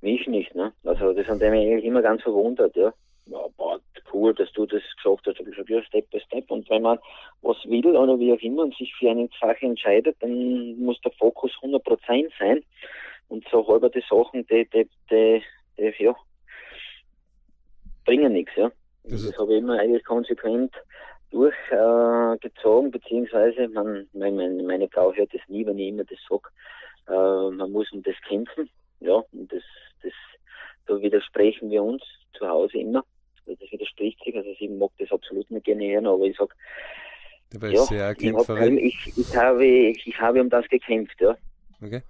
[0.00, 0.72] Mich nicht, ne?
[0.82, 2.92] Also das die mich eigentlich immer ganz verwundert, ja
[3.26, 3.80] ja, boah,
[4.12, 5.40] cool, dass du das gesagt hast.
[5.40, 6.50] Ich gesagt, ja, Step by Step.
[6.50, 6.98] Und wenn man
[7.42, 11.12] was will oder wie auch immer und sich für eine Sache entscheidet, dann muss der
[11.12, 12.62] Fokus 100% sein.
[13.28, 15.42] Und so halberte Sachen, die, die, die,
[15.78, 16.14] die ja,
[18.04, 18.70] bringen nichts, ja.
[19.04, 20.72] Das, das habe ich immer eigentlich konsequent
[21.30, 26.48] durchgezogen, äh, beziehungsweise man, meine, meine Frau hört das nie, wenn ich immer das sage.
[27.08, 28.68] Äh, man muss um das kämpfen,
[29.00, 29.62] ja, und das,
[30.02, 30.12] das,
[30.86, 32.02] da widersprechen wir uns
[32.34, 33.02] zu Hause immer
[33.46, 34.36] das widerspricht sich.
[34.36, 36.54] Also ich mag das absolut nicht gerne hören, aber ich sag,
[37.60, 41.36] ja, ich, hab, ich, ich, habe, ich, ich habe um das gekämpft, ja.
[41.82, 42.02] Okay.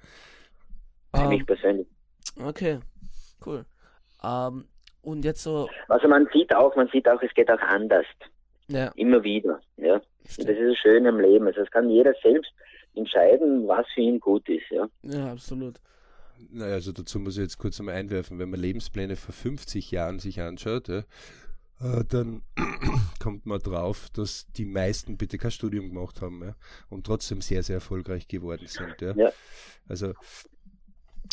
[1.14, 1.86] Für um, mich persönlich.
[2.40, 2.78] Okay,
[3.44, 3.64] cool.
[4.22, 4.68] Um, ähm,
[5.02, 5.68] und jetzt so.
[5.88, 8.06] Also man sieht auch, man sieht auch, es geht auch anders.
[8.68, 8.92] Ja.
[8.94, 9.60] Immer wieder.
[9.76, 9.94] Ja.
[9.94, 11.46] Und das ist das Schöne am Leben.
[11.46, 12.52] Also es kann jeder selbst
[12.94, 14.70] entscheiden, was für ihn gut ist.
[14.70, 15.80] Ja, ja absolut.
[16.50, 20.18] Naja, also dazu muss ich jetzt kurz einmal einwerfen, wenn man Lebenspläne vor 50 Jahren
[20.18, 21.04] sich anschaut, ja,
[21.82, 22.42] äh, dann
[23.20, 26.54] kommt man drauf, dass die meisten bitte kein Studium gemacht haben ja,
[26.88, 29.00] und trotzdem sehr, sehr erfolgreich geworden sind.
[29.00, 29.14] Ja.
[29.16, 29.32] ja.
[29.88, 30.12] Also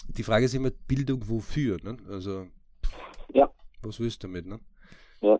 [0.07, 1.77] die Frage ist immer Bildung wofür?
[1.83, 1.97] Ne?
[2.09, 2.47] Also
[3.33, 3.51] ja.
[3.81, 4.47] was willst du damit?
[4.47, 4.59] Ne?
[5.21, 5.39] Ja.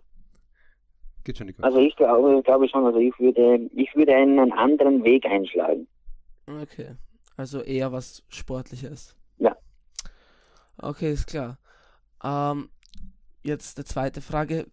[1.23, 5.03] Geht schon nicht Also ich glaube, glaube schon, also ich würde, ich würde einen anderen
[5.03, 5.88] Weg einschlagen.
[6.47, 6.95] Okay.
[7.36, 9.15] Also eher was Sportliches.
[10.81, 11.57] Okay, ist klar.
[12.23, 12.69] Ähm,
[13.43, 14.67] jetzt die zweite Frage.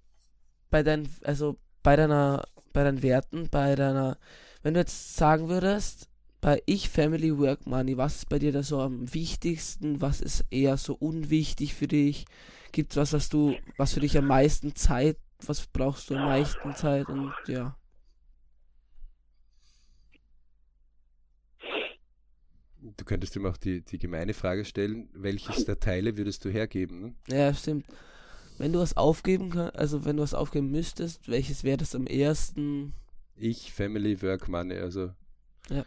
[0.70, 4.18] Bei deinen, also bei deiner, bei deinen Werten, bei deiner,
[4.62, 6.08] wenn du jetzt sagen würdest,
[6.40, 10.00] bei Ich, Family, Work, Money, was ist bei dir da so am wichtigsten?
[10.00, 12.26] Was ist eher so unwichtig für dich?
[12.72, 16.26] Gibt es was, was du, was für dich am meisten Zeit, was brauchst du am
[16.26, 17.76] meisten Zeit und ja.
[22.96, 27.00] Du könntest ihm auch die, die gemeine Frage stellen, welches der Teile würdest du hergeben?
[27.00, 27.14] Ne?
[27.28, 27.86] Ja, stimmt.
[28.58, 32.06] Wenn du was aufgeben kannst, also wenn du was aufgeben müsstest, welches wäre das am
[32.06, 32.94] ersten?
[33.36, 35.10] Ich, Family, Work, Money, also.
[35.68, 35.84] Ja.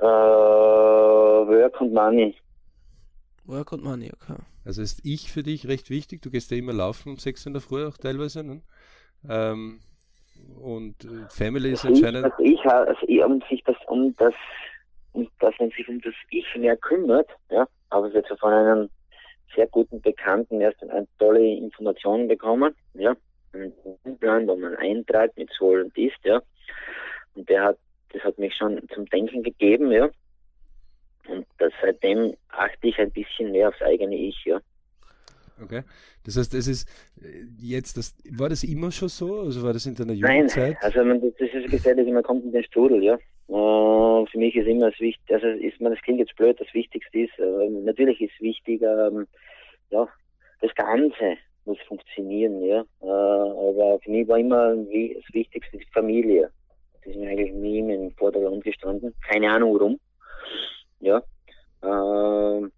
[0.00, 2.34] Uh, work und Money.
[3.44, 4.38] Work und Money, okay.
[4.64, 6.22] Also ist ich für dich recht wichtig.
[6.22, 8.42] Du gehst ja immer laufen um 6 in der Früh auch teilweise.
[8.42, 8.62] Ne?
[9.28, 9.80] Ähm,
[10.58, 12.24] und äh, Family ist anscheinend.
[12.24, 14.34] Also ich, also ich, um sich das, um das,
[15.12, 18.90] um, dass man sich um das Ich mehr kümmert, ja, habe ich jetzt von einem
[19.54, 23.16] sehr guten Bekannten erst eine tolle Informationen bekommen, ja,
[23.52, 26.40] einen Plan, wo man einträgt mit Soll und Ist, ja.
[27.34, 27.78] Und der hat,
[28.12, 30.08] das hat mich schon zum Denken gegeben, ja.
[31.28, 34.60] Und das, seitdem achte ich ein bisschen mehr aufs eigene Ich, ja.
[35.62, 35.82] Okay.
[36.24, 36.88] Das heißt, es ist
[37.22, 39.40] äh, jetzt, das, war das immer schon so?
[39.40, 40.74] Also war das in deiner Jugendzeit?
[40.74, 43.18] Nein, also man, das ist gefährlich, man kommt in den Strudel, ja.
[43.48, 46.72] Uh, für mich ist immer das Wichtigste, also ist man, das klingt jetzt blöd, das
[46.72, 49.26] Wichtigste ist, uh, natürlich ist wichtig, ähm,
[49.90, 50.06] ja,
[50.60, 52.84] das Ganze muss funktionieren, ja.
[53.00, 56.50] Aber für mich war immer das Wichtigste die Familie.
[56.92, 59.14] Das ist mir eigentlich nie im Vordergrund gestanden.
[59.26, 60.00] Keine Ahnung warum.
[61.00, 61.22] Ja.
[61.82, 62.70] Ähm,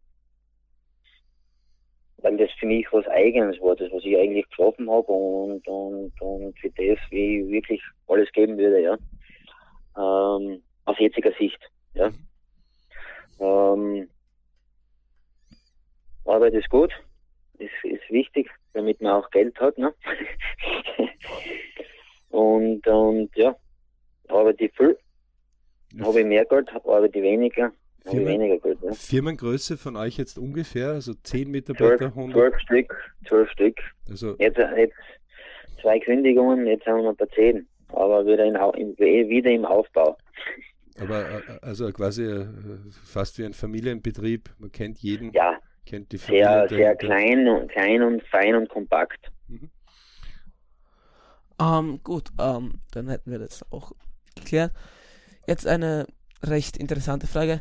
[2.23, 6.21] weil das für mich was Eigenes war, das was ich eigentlich getroffen habe und, und,
[6.21, 8.97] und für das, wie ich wirklich alles geben würde, ja.
[9.97, 11.61] Ähm, aus jetziger Sicht,
[11.95, 12.11] ja.
[13.41, 14.09] Ähm,
[16.25, 16.93] Arbeit ist gut,
[17.59, 19.93] ist, ist wichtig, damit man auch Geld hat, ne?
[22.31, 23.57] und, und ja,
[24.29, 24.97] arbeite ich viel,
[26.01, 27.73] habe ich mehr Geld, arbeite ich weniger,
[28.05, 28.93] Firmen, weniger Geld, ja.
[28.93, 32.33] Firmengröße von euch jetzt ungefähr, also 10 Mitarbeiter, 100?
[32.33, 33.81] 12 Stück, 12 Stück.
[34.09, 34.95] Also jetzt, jetzt
[35.81, 40.17] zwei Kündigungen, jetzt haben wir ein paar 10, aber wieder, in, wieder im Aufbau.
[41.01, 42.47] Aber äh, also quasi äh,
[43.05, 46.45] fast wie ein Familienbetrieb, man kennt jeden, ja, kennt die Familie.
[46.45, 49.31] Sehr, sehr klein, und, klein und fein und kompakt.
[49.49, 49.71] Mhm.
[51.61, 53.93] Um, gut, um, dann hätten wir das auch
[54.35, 54.73] geklärt.
[55.47, 56.07] Jetzt eine
[56.43, 57.61] recht interessante Frage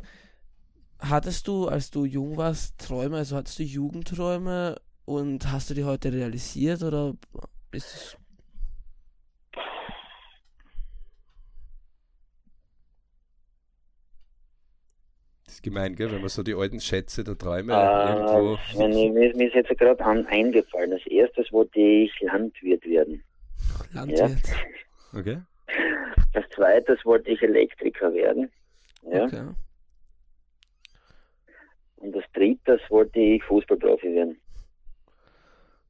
[1.02, 5.84] hattest du, als du jung warst, Träume, also hattest du Jugendträume und hast du die
[5.84, 7.16] heute realisiert oder
[7.72, 8.18] ist es.
[15.46, 16.12] Das ist gemein, gell?
[16.12, 18.58] wenn man so die alten Schätze der Träume äh, irgendwo.
[18.70, 20.94] Ich, mir, mir ist jetzt gerade eingefallen.
[20.94, 23.22] Als erstes wollte ich Landwirt werden.
[23.92, 24.48] Landwirt.
[24.48, 25.20] Ja.
[25.20, 25.42] Okay.
[26.34, 28.50] Als zweites wollte ich Elektriker werden.
[29.12, 29.26] Ja.
[29.26, 29.44] Okay.
[32.02, 34.38] Und als drittes wollte ich Fußballprofi werden.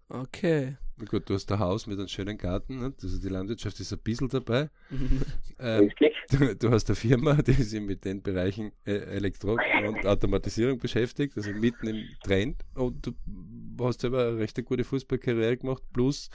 [0.10, 0.76] Okay.
[0.98, 2.94] Na gut, du hast ein Haus mit einem schönen Garten, ne?
[3.02, 4.70] also die Landwirtschaft ist ein bisschen dabei.
[5.60, 5.90] ähm,
[6.30, 11.38] du, du, hast eine Firma, die sich mit den Bereichen äh, Elektro- und Automatisierung beschäftigt,
[11.38, 12.64] also mitten im Trend.
[12.76, 16.30] Und du hast selber eine recht gute Fußballkarriere gemacht, plus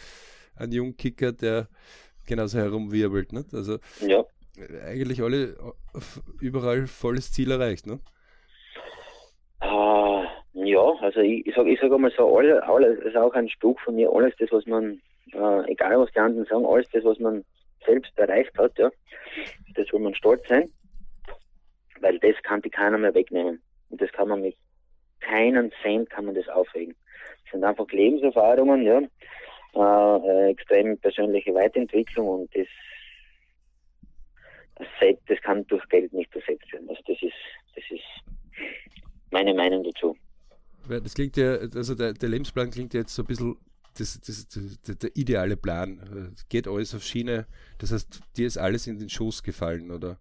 [0.56, 1.68] einen jungen Kicker, der
[2.26, 3.32] genauso herumwirbelt.
[3.32, 3.54] Nicht?
[3.54, 4.24] Also ja.
[4.84, 5.56] eigentlich alle
[6.40, 7.86] überall volles Ziel erreicht.
[7.86, 8.00] Ne?
[9.62, 13.48] Uh, ja, also ich, ich sage ich sag einmal so, alles, alles ist auch ein
[13.48, 15.00] Spruch von mir, alles das, was man,
[15.32, 17.44] äh, egal was die anderen sagen, alles das, was man
[17.84, 18.90] selbst erreicht hat, ja,
[19.74, 20.70] das soll man stolz sein,
[22.00, 23.62] weil das kann die keiner mehr wegnehmen.
[23.88, 24.56] Und das kann man mit
[25.20, 26.94] keinen Cent kann man das aufregen.
[27.44, 29.00] Das sind einfach Lebenserfahrungen, ja,
[30.16, 32.66] äh, extrem persönliche Weiterentwicklung und das,
[34.76, 36.88] das, das kann durch Geld nicht ersetzt werden.
[36.88, 37.34] Also das ist,
[37.74, 40.16] das ist meine Meinung dazu.
[40.88, 43.56] Das klingt ja, also der, der Lebensplan klingt jetzt so ein bisschen
[43.98, 46.34] das, das, das, der ideale Plan.
[46.48, 47.46] Geht alles auf Schiene.
[47.78, 50.18] Das heißt, dir ist alles in den Schoß gefallen, oder?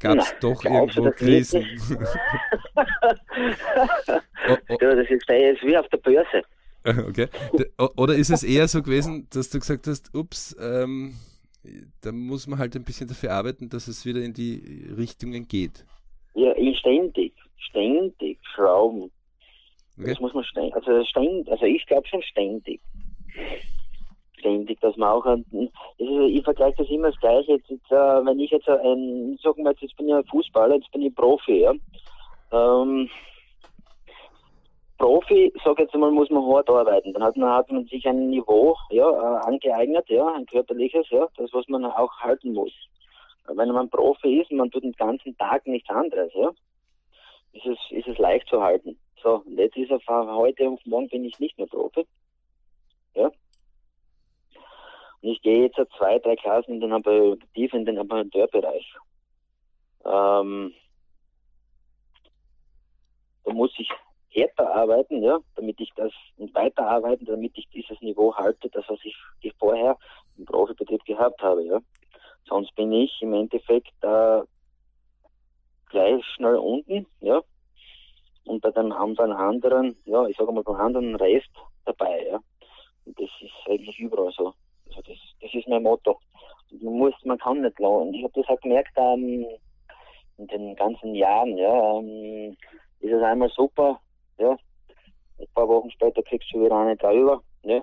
[0.00, 1.64] Gab es doch irgendwo Krisen?
[4.48, 4.76] oh, oh.
[4.78, 6.42] Das ist, ist wie auf der Börse.
[6.84, 7.28] Okay.
[7.96, 11.16] Oder ist es eher so gewesen, dass du gesagt hast, ups, ähm,
[12.00, 15.84] da muss man halt ein bisschen dafür arbeiten, dass es wieder in die Richtungen geht?
[16.34, 17.34] Ja, ständig
[17.68, 19.10] ständig schrauben.
[19.98, 20.10] Okay.
[20.10, 22.80] Das muss man ständig, also ständig, also ich glaube schon ständig.
[24.38, 25.44] Ständig, dass man auch ein,
[25.98, 27.52] ich vergleiche das immer das Gleiche.
[27.52, 30.76] Jetzt, jetzt, äh, wenn ich jetzt ein, sagen wir jetzt, jetzt bin ich ein Fußballer,
[30.76, 31.72] jetzt bin ich Profi, ja.
[32.52, 33.10] Ähm,
[34.98, 37.12] Profi, sag jetzt mal, muss man hart arbeiten.
[37.12, 41.26] Dann hat man, hat man sich ein Niveau, ja, äh, angeeignet, ja, ein körperliches, ja,
[41.36, 42.72] das, was man auch halten muss.
[43.48, 46.50] Wenn man Profi ist, man tut den ganzen Tag nichts anderes, ja,
[47.58, 48.98] ist es, ist es leicht zu halten.
[49.22, 52.06] So, und jetzt ist er heute und morgen bin ich nicht mehr Profi.
[53.14, 53.26] Ja.
[55.20, 58.94] Und ich gehe jetzt zwei, drei Klassen in den, tief in den Amateurbereich.
[60.04, 60.72] Ähm,
[63.44, 63.90] da muss ich
[64.30, 69.00] härter arbeiten, ja, damit ich das und weiterarbeiten, damit ich dieses Niveau halte, das was
[69.02, 69.16] ich
[69.58, 69.96] vorher
[70.36, 71.80] im Profibetrieb gehabt habe, ja.
[72.46, 74.42] Sonst bin ich im Endeffekt äh,
[75.88, 77.42] gleich schnell unten, ja.
[78.44, 81.50] Und bei dem anderen, anderen, ja, ich sage mal beim anderen Rest
[81.84, 82.40] dabei, ja.
[83.04, 84.54] Und das ist eigentlich überall so.
[84.88, 86.18] Also das, das ist mein Motto.
[86.80, 88.14] Man muss, man kann nicht lernen.
[88.14, 89.46] Ich habe das auch gemerkt ähm,
[90.38, 91.98] in den ganzen Jahren, ja.
[91.98, 92.56] Ähm,
[93.00, 94.00] ist es einmal super,
[94.38, 94.56] ja.
[95.38, 97.82] Ein paar Wochen später kriegst du wieder eine drüber, ne?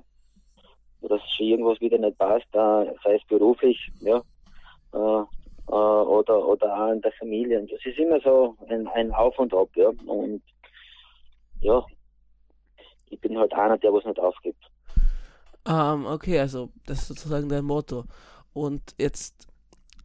[1.01, 4.17] Oder dass schon irgendwas wieder nicht passt, äh, sei es beruflich, ja.
[4.93, 5.25] Äh,
[5.67, 7.59] äh, oder, oder auch in der Familie.
[7.59, 9.89] Und das ist immer so ein, ein Auf und Ab, ja.
[10.05, 10.41] Und
[11.61, 11.83] ja,
[13.09, 14.63] ich bin halt einer, der was nicht aufgibt.
[15.67, 18.05] Ähm, okay, also das ist sozusagen dein Motto.
[18.53, 19.47] Und jetzt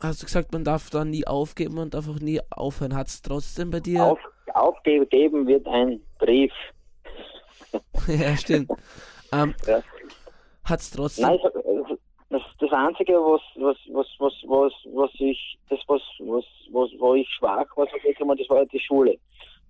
[0.01, 2.97] hast du gesagt, man darf da nie aufgeben und darf auch nie aufhören.
[2.97, 4.05] Hat es trotzdem bei dir.
[4.05, 4.19] Auf,
[4.55, 6.53] aufgeben wird ein Brief.
[8.07, 8.71] ja, stimmt.
[9.33, 9.83] ähm, ja.
[10.65, 11.27] Hat es trotzdem.
[11.27, 11.39] Nein,
[12.31, 17.15] das, das Einzige, was, was, was, was, was, was ich, das, was, was, was, wo
[17.15, 19.19] ich schwach war, das war die Schule.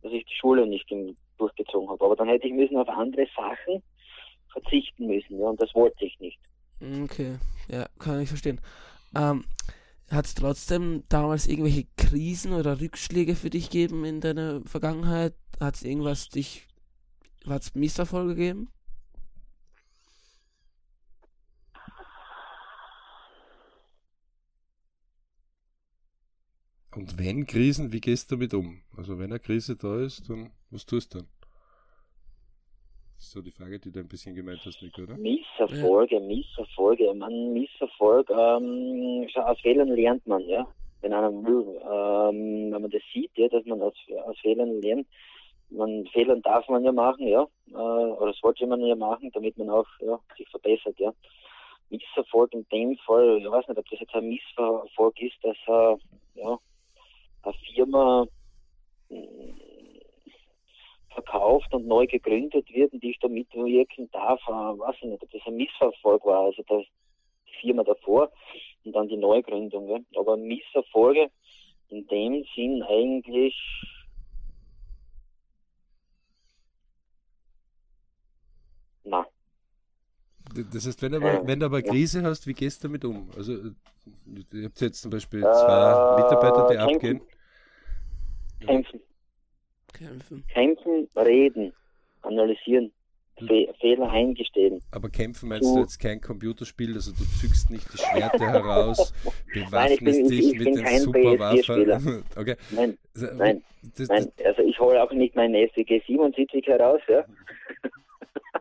[0.02, 0.86] Dass ich die Schule nicht
[1.38, 2.04] durchgezogen habe.
[2.04, 3.82] Aber dann hätte ich müssen auf andere Sachen
[4.52, 6.38] verzichten müssen, ja, und das wollte ich nicht.
[7.04, 8.60] Okay, ja, kann ich verstehen.
[9.14, 9.44] Ähm,
[10.10, 15.34] hat es trotzdem damals irgendwelche Krisen oder Rückschläge für dich gegeben in deiner Vergangenheit?
[15.60, 16.66] Hat es irgendwas dich,
[17.46, 18.68] hat es Misserfolge gegeben?
[26.94, 28.82] Und wenn Krisen, wie gehst du damit um?
[28.96, 31.28] Also wenn eine Krise da ist, dann was tust du dann?
[33.16, 35.16] Das ist so die Frage, die du ein bisschen gemeint hast, Nick, oder?
[35.16, 36.20] Misserfolge, ja.
[36.20, 37.12] Misserfolge.
[37.14, 40.66] Man, Misserfolg, ähm, aus Fehlern lernt man, ja.
[41.02, 45.06] Wenn einer will, ähm, wenn man das sieht, ja, dass man aus, aus Fehlern lernt,
[45.70, 49.70] man Fehlern darf man ja machen, ja, äh, oder sollte man ja machen, damit man
[49.70, 51.12] auch ja, sich verbessert, ja.
[51.90, 56.40] Misserfolg in dem Fall, ich weiß nicht, ob das jetzt ein Misserfolg ist, dass äh,
[56.40, 56.58] ja,
[57.42, 58.26] eine Firma
[61.10, 65.30] verkauft und neu gegründet wird und ich da mitwirken darf, äh, weiß ich nicht, ob
[65.30, 66.84] das ein Missverfolg war, also das,
[67.48, 68.30] die Firma davor
[68.84, 69.88] und dann die Neugründung.
[69.88, 69.98] Ja.
[70.16, 71.30] Aber Misserfolge
[71.88, 73.56] in dem Sinn eigentlich
[79.04, 79.26] na.
[80.72, 83.30] Das heißt, wenn, aber, äh, wenn du aber Krise hast, wie gehst du damit um?
[83.36, 83.52] Also,
[84.52, 86.94] ihr habt jetzt zum Beispiel zwei äh, Mitarbeiter, die kämpfen.
[86.94, 87.20] abgehen.
[88.60, 89.00] Kämpfen.
[89.92, 90.44] Kämpfen.
[90.48, 91.72] Kämpfen, reden,
[92.22, 92.92] analysieren.
[93.46, 94.82] Fe Fehler eingestehen.
[94.90, 99.12] Aber kämpfen meinst du jetzt kein Computerspiel, also du zückst nicht die Schwerte heraus,
[99.54, 102.22] bewaffnest dich ich mit den Superwaffen.
[102.36, 102.56] okay.
[102.70, 103.62] Nein, nein,
[103.96, 107.24] das, nein, also ich hole auch nicht meinen SWG 77 heraus, ja.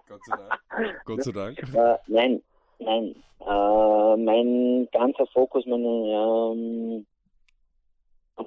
[0.08, 1.06] Gott sei Dank.
[1.06, 1.60] Gott sei Dank.
[1.74, 2.42] Äh, nein,
[2.80, 3.16] nein.
[3.40, 7.06] Äh, mein ganzer Fokus, meine ähm,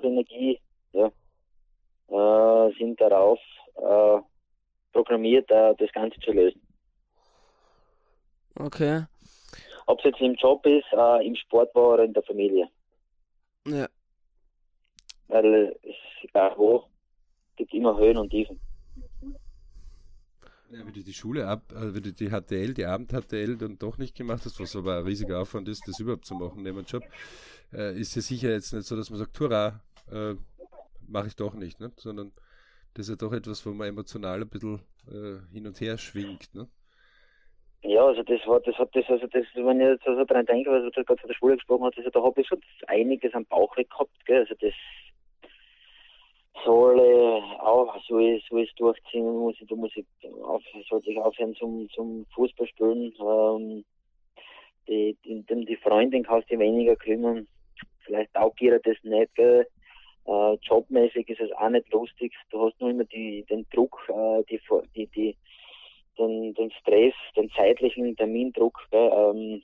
[0.02, 0.58] Energie,
[0.92, 1.06] ja,
[2.08, 3.38] äh, sind darauf
[3.76, 4.18] äh,
[4.92, 6.60] programmiert, äh, das Ganze zu lösen.
[8.58, 9.04] Okay.
[9.86, 12.68] Ob es jetzt im Job ist, äh, im Sport war oder in der Familie.
[13.66, 13.86] Ja.
[15.28, 16.84] Weil es egal wo,
[17.56, 18.60] gibt immer Höhen und Tiefen.
[20.72, 23.98] Ja, wenn du die Schule ab, äh, wenn du die HTL, die Abend-HTL dann doch
[23.98, 26.86] nicht gemacht hast, was aber ein riesiger Aufwand ist, das überhaupt zu machen neben dem
[26.86, 27.02] Job,
[27.74, 29.80] äh, ist ja sicher jetzt nicht so, dass man sagt, hurra,
[30.10, 30.34] äh,
[31.06, 31.92] mache ich doch nicht, ne?
[31.96, 32.32] sondern
[32.94, 36.54] das ist ja doch etwas, wo man emotional ein bisschen äh, hin und her schwingt.
[36.54, 36.66] Ne?
[37.82, 40.70] Ja, also das war, das hat das, also das, wenn ich jetzt also dran denke,
[40.70, 43.44] was du gerade von der Schule gesprochen hast, also da habe ich schon einiges am
[43.44, 44.38] Bauch weg gehabt, gell?
[44.38, 44.72] Also das
[46.64, 50.06] soll äh, auch, soll, soll es durchziehen, muss ich, da muss ich
[50.42, 53.84] auf, sollte ich aufhören zum, zum Fußballspielen, ähm,
[54.88, 57.46] die, die, die Freundin kannst du weniger kümmern,
[58.04, 59.66] vielleicht taugt ihr das nicht, gell?
[60.24, 62.32] Äh, jobmäßig ist es auch nicht lustig.
[62.50, 64.60] Du hast nur immer die, den Druck, äh, die,
[64.94, 65.36] die, die,
[66.16, 68.78] den, den Stress, den zeitlichen Termindruck.
[68.92, 69.62] Ähm,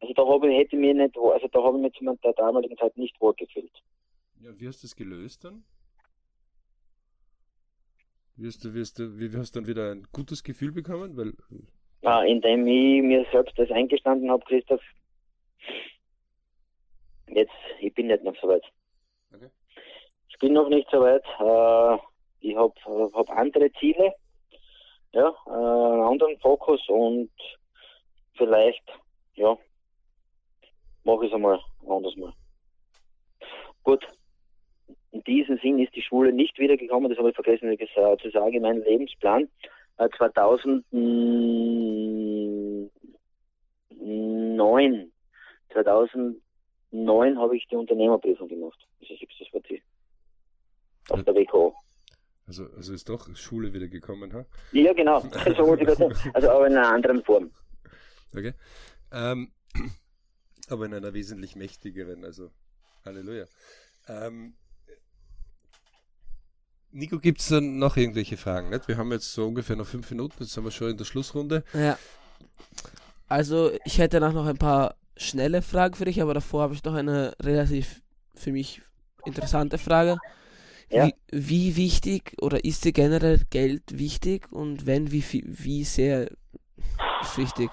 [0.00, 2.76] also da habe ich, hätte mir nicht, also da habe ich mich zu der damaligen
[2.76, 3.72] Zeit nicht wohl gefühlt.
[4.40, 5.64] Ja, wie hast du das gelöst dann?
[8.42, 11.16] Wie hast du, wie hast du, wie hast du dann wieder ein gutes Gefühl bekommen?
[11.16, 11.32] Weil,
[12.02, 14.82] ah, indem ich mir selbst das eingestanden habe, Christoph,
[17.28, 18.64] jetzt, ich bin nicht noch so weit.
[19.32, 19.48] Okay
[20.42, 21.24] bin noch nicht so weit.
[21.38, 22.02] Äh,
[22.40, 22.74] ich habe
[23.14, 24.12] hab andere Ziele,
[25.12, 27.30] ja, äh, einen anderen Fokus und
[28.36, 28.82] vielleicht,
[29.34, 29.56] ja,
[31.04, 32.32] mache ich es einmal anders mal.
[33.84, 34.04] Gut,
[35.12, 38.54] in diesem Sinn ist die Schule nicht wiedergekommen, das habe ich vergessen äh, zu sagen,
[38.54, 39.48] in meinem Lebensplan.
[40.16, 40.90] 2009,
[44.90, 48.78] äh, 2009 habe ich die Unternehmerprüfung gemacht.
[49.00, 49.82] Das ist das war die.
[51.10, 51.74] Auf der WKO.
[52.46, 54.44] Also, also ist doch Schule wieder gekommen, ha?
[54.72, 55.20] Ja, genau.
[55.56, 55.76] So.
[56.32, 57.52] Also aber in einer anderen Form.
[58.34, 58.54] Okay.
[59.12, 59.52] Ähm,
[60.68, 62.50] aber in einer wesentlich mächtigeren, also
[63.04, 63.46] Halleluja.
[64.08, 64.54] Ähm,
[66.92, 68.68] Nico, gibt es dann noch irgendwelche Fragen?
[68.68, 68.86] Nicht?
[68.86, 71.64] Wir haben jetzt so ungefähr noch fünf Minuten, jetzt sind wir schon in der Schlussrunde.
[71.72, 71.98] Ja.
[73.28, 76.84] Also ich hätte danach noch ein paar schnelle Fragen für dich, aber davor habe ich
[76.84, 78.02] noch eine relativ
[78.34, 78.82] für mich
[79.24, 80.18] interessante Frage.
[80.90, 81.06] Ja.
[81.06, 86.30] Wie, wie, wichtig oder ist dir generell Geld wichtig und wenn, wie, wie sehr
[87.22, 87.70] ist wichtig?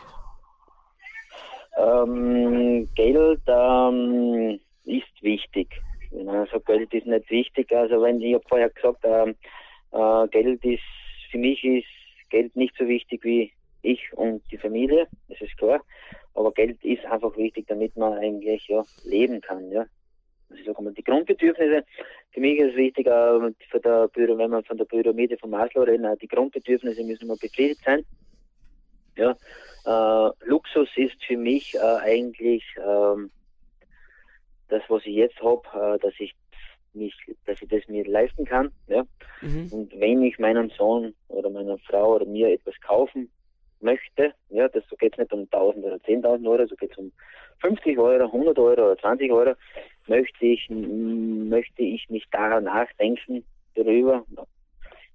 [1.78, 5.82] Ähm, Geld ähm, ist wichtig.
[6.12, 9.36] Sagt, Geld ist nicht wichtig, also wenn ich habe vorher gesagt, ähm,
[9.92, 10.84] äh, Geld ist
[11.32, 11.86] für mich ist
[12.30, 13.52] Geld nicht so wichtig wie
[13.82, 15.82] ich und die Familie, das ist klar.
[16.34, 19.86] Aber Geld ist einfach wichtig, damit man eigentlich ja leben kann, ja.
[20.50, 21.86] Also sagen wir, die Grundbedürfnisse,
[22.32, 25.84] für mich ist es wichtig, äh, für der, wenn man von der Pyramide von Maslow
[25.84, 28.04] reden, die Grundbedürfnisse müssen immer befriedigt sein.
[29.16, 29.36] Ja.
[29.86, 33.30] Äh, Luxus ist für mich äh, eigentlich ähm,
[34.70, 36.34] das, was ich jetzt habe, äh, dass ich
[36.94, 37.14] mich,
[37.46, 38.72] dass ich das mir leisten kann.
[38.88, 39.04] Ja?
[39.42, 39.68] Mhm.
[39.72, 43.30] Und wenn ich meinem Sohn oder meiner Frau oder mir etwas kaufen
[43.82, 46.98] möchte, ja, das so geht es nicht um 1000 oder 10.000 Euro, so geht es
[46.98, 47.12] um
[47.62, 49.54] 50 Euro, 100 Euro oder 20 Euro,
[50.08, 53.44] möchte ich, möchte ich nicht daran nachdenken
[53.76, 54.26] darüber,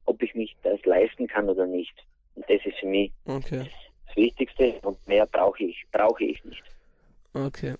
[0.06, 1.94] ob ich mich das leisten kann oder nicht.
[2.34, 3.68] Und das ist für mich okay.
[4.06, 6.62] das Wichtigste und mehr brauche ich, brauche ich nicht.
[7.34, 7.74] Okay.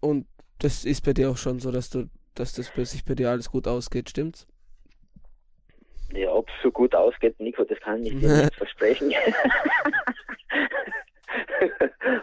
[0.00, 0.26] Und
[0.62, 3.50] das ist bei dir auch schon so, dass du, dass das sich bei dir alles
[3.50, 4.46] gut ausgeht, stimmt's?
[6.12, 9.12] Ja, ob es so gut ausgeht, Nico, das kann ich dir nicht versprechen.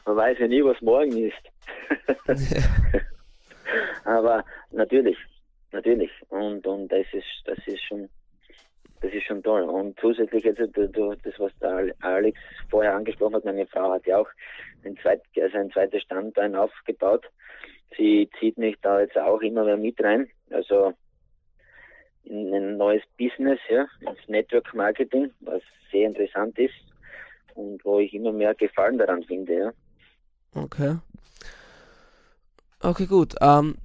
[0.06, 1.36] Man weiß ja nie, was morgen ist.
[4.06, 5.18] Aber natürlich,
[5.72, 6.12] natürlich.
[6.30, 8.10] Und, und das ist, das ist schon,
[9.02, 9.64] das ist schon toll.
[9.64, 14.30] Und zusätzlich jetzt das, was der Alex vorher angesprochen hat, meine Frau hat ja auch
[14.86, 17.26] ein, zweit, also ein zweites Standbein aufgebaut.
[17.98, 20.30] Sie zieht mich da jetzt auch immer mehr mit rein.
[20.52, 20.94] Also
[22.24, 25.62] in ein neues Business, ja, ins Network Marketing, was
[25.92, 26.74] sehr interessant ist
[27.56, 29.72] und wo ich immer mehr Gefallen daran finde, ja.
[30.54, 30.98] Okay.
[32.82, 33.36] Okay, gut.
[33.42, 33.76] Ähm,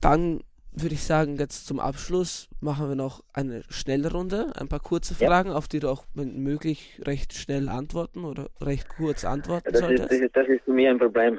[0.00, 0.42] dann
[0.82, 5.14] würde ich sagen, jetzt zum Abschluss machen wir noch eine schnelle Runde, ein paar kurze
[5.14, 5.56] Fragen, ja.
[5.56, 10.12] auf die du auch wenn möglich recht schnell antworten oder recht kurz antworten das solltest.
[10.12, 11.38] Ist, das, ist, das ist für mich ein Problem.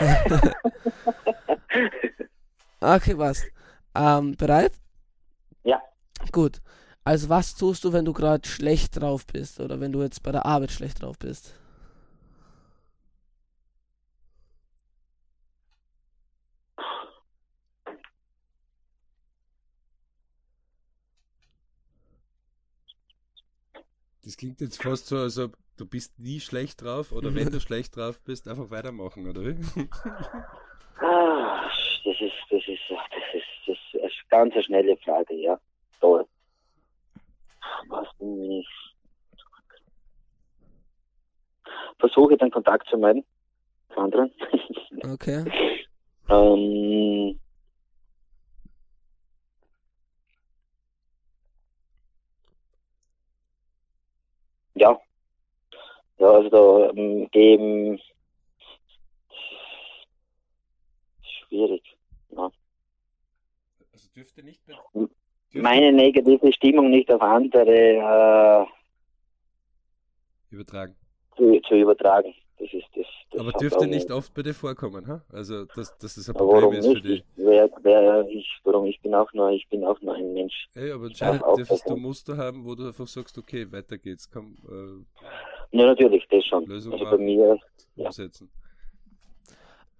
[2.80, 3.44] okay, was?
[3.94, 4.72] Ähm, bereit?
[5.64, 5.80] Ja.
[6.30, 6.60] Gut.
[7.04, 10.32] Also was tust du, wenn du gerade schlecht drauf bist oder wenn du jetzt bei
[10.32, 11.54] der Arbeit schlecht drauf bist?
[24.24, 27.60] Das klingt jetzt fast so, als ob du bist nie schlecht drauf oder wenn du
[27.60, 29.56] schlecht drauf bist, einfach weitermachen, oder wie?
[31.00, 31.68] ah,
[32.04, 35.58] das ist, das ist, das ist, das ist eine ganz schnelle Frage, ja.
[36.00, 36.24] Toll.
[37.88, 38.68] Was bin ich?
[41.98, 43.24] Versuche den Kontakt zu meiden.
[43.92, 44.32] Zu anderen.
[45.04, 45.44] Okay.
[46.28, 47.38] ähm,
[54.74, 55.00] ja.
[56.22, 58.00] Ja, also da ähm, geben
[61.20, 61.82] schwierig.
[62.30, 62.48] Ja.
[63.92, 65.10] Also dürfte nicht dürfte
[65.52, 68.66] meine negative Stimmung nicht auf andere äh,
[70.54, 70.94] übertragen.
[71.36, 72.32] Zu, zu übertragen.
[72.62, 73.06] Das ist das.
[73.32, 75.20] das Aber dürfte nicht oft bei dir vorkommen, ha?
[75.32, 77.02] Also dass, dass das ein Problem warum ist nicht?
[77.02, 77.24] für dich.
[77.34, 80.68] Wer, wer ich, warum ich bin auch nur, ich bin auch nur ein Mensch.
[80.76, 84.56] Ey, aber anscheinend dürftest du Muster haben, wo du einfach sagst, okay, weiter geht's, komm.
[84.70, 86.66] Äh, ja, natürlich, das schon.
[86.66, 87.58] Lösung also bei mir
[87.96, 88.48] umsetzen.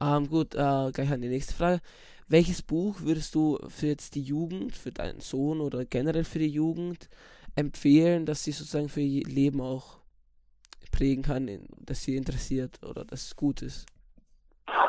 [0.00, 0.18] Ja.
[0.18, 1.80] Ähm, gut, äh, gleich an die nächste Frage.
[2.28, 6.46] Welches Buch würdest du für jetzt die Jugend, für deinen Sohn oder generell für die
[6.46, 7.08] Jugend
[7.56, 10.01] empfehlen, dass sie sozusagen für ihr Leben auch
[10.92, 13.86] prägen kann, dass sie interessiert oder dass es gut ist?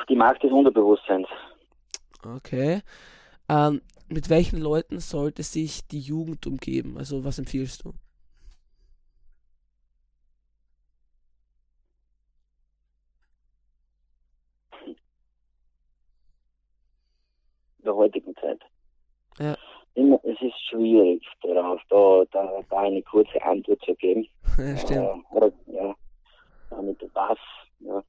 [0.07, 1.27] Die Macht des Unterbewusstseins.
[2.23, 2.81] Okay.
[3.49, 6.97] Ähm, mit welchen Leuten sollte sich die Jugend umgeben?
[6.97, 7.93] Also was empfiehlst du?
[17.83, 18.61] der heutigen Zeit.
[19.39, 19.57] Ja.
[19.95, 24.27] Immer, es ist schwierig darauf, da, da, da eine kurze Antwort zu geben.
[24.57, 25.25] Ja, stimmt.
[25.31, 25.95] Äh, oder, ja,
[26.81, 27.37] mit was,
[27.79, 28.03] ja.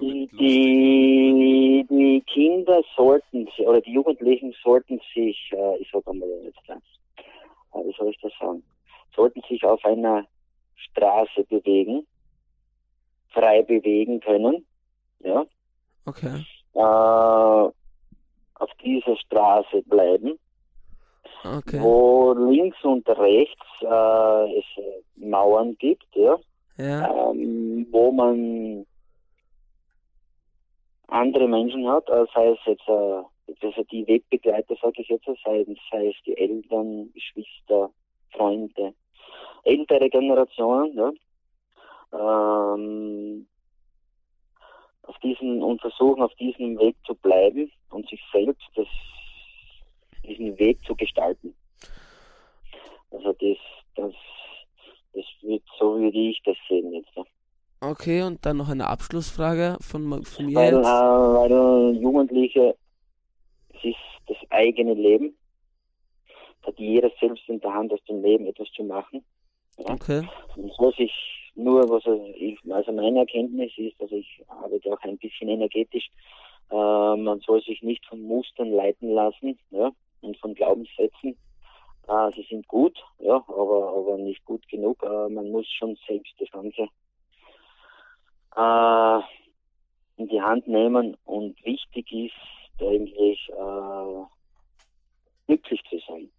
[0.00, 6.66] Die, die, die Kinder sollten, oder die Jugendlichen sollten sich, äh, ich sag einmal jetzt
[6.66, 6.82] ganz,
[7.72, 8.64] äh, wie soll ich das sagen,
[9.14, 10.26] sollten sich auf einer
[10.76, 12.06] Straße bewegen,
[13.30, 14.66] frei bewegen können,
[15.20, 15.44] ja.
[16.06, 16.44] Okay.
[16.74, 20.38] Äh, auf dieser Straße bleiben,
[21.44, 21.80] Okay.
[21.82, 24.64] wo links und rechts äh, es
[25.16, 26.36] Mauern gibt, ja,
[26.78, 27.30] Ja.
[27.30, 28.86] ähm, wo man
[31.08, 33.22] andere Menschen hat, äh, sei es jetzt äh,
[33.60, 37.90] also die Wegbegleiter, sage ich jetzt, sei, sei es die Eltern, Geschwister,
[38.30, 38.94] Freunde,
[39.64, 41.12] ältere Generationen, ja,
[42.74, 43.46] ähm,
[45.02, 48.86] auf diesen und versuchen auf diesem Weg zu bleiben und sich selbst das,
[50.24, 51.54] diesen Weg zu gestalten.
[53.10, 53.58] Also das,
[53.96, 54.14] das,
[55.12, 57.10] das wird so würde ich das sehen jetzt.
[57.14, 57.24] Ja.
[57.80, 60.86] Okay, und dann noch eine Abschlussfrage von, von mir Weil, äh, jetzt.
[60.86, 62.76] weil Jugendliche,
[63.74, 63.96] es ist
[64.26, 65.36] das eigene Leben.
[66.62, 69.22] Da hat jeder selbst in der Hand, aus dem Leben etwas zu machen.
[69.78, 69.90] Ja.
[69.94, 70.28] Okay.
[70.56, 71.12] Man soll sich
[71.54, 72.02] nur, was
[72.36, 76.10] ich, also meine Erkenntnis ist, also ich arbeite auch ein bisschen energetisch,
[76.70, 81.36] äh, man soll sich nicht von Mustern leiten lassen ja, und von Glaubenssätzen.
[82.08, 85.02] Äh, sie sind gut, ja, aber, aber nicht gut genug.
[85.02, 86.88] Äh, man muss schon selbst das Ganze
[88.56, 89.20] äh,
[90.16, 94.24] in die Hand nehmen und wichtig ist eigentlich äh,
[95.46, 96.30] glücklich zu sein.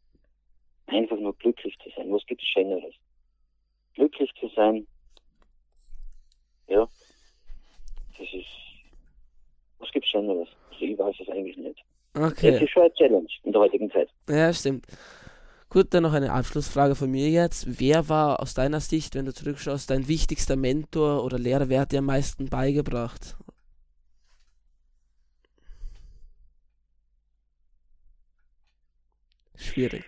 [0.88, 2.11] Einfach nur glücklich zu sein.
[2.11, 2.93] Was gibt's Schöneres?
[3.95, 4.85] Glücklich zu sein,
[6.67, 6.87] ja,
[8.17, 8.45] das ist,
[9.79, 10.49] was gibt's Schöneres?
[10.71, 11.81] Also ich weiß es eigentlich nicht.
[12.13, 12.63] Das Okay.
[12.63, 14.09] ist schon eine Challenge in der heutigen Zeit.
[14.29, 14.85] Ja, stimmt.
[15.69, 17.79] Gut, dann noch eine Abschlussfrage von mir jetzt.
[17.79, 21.69] Wer war aus deiner Sicht, wenn du zurückschaust, dein wichtigster Mentor oder Lehrer?
[21.69, 23.35] Wer hat dir am meisten beigebracht?
[29.55, 30.05] Schwierig.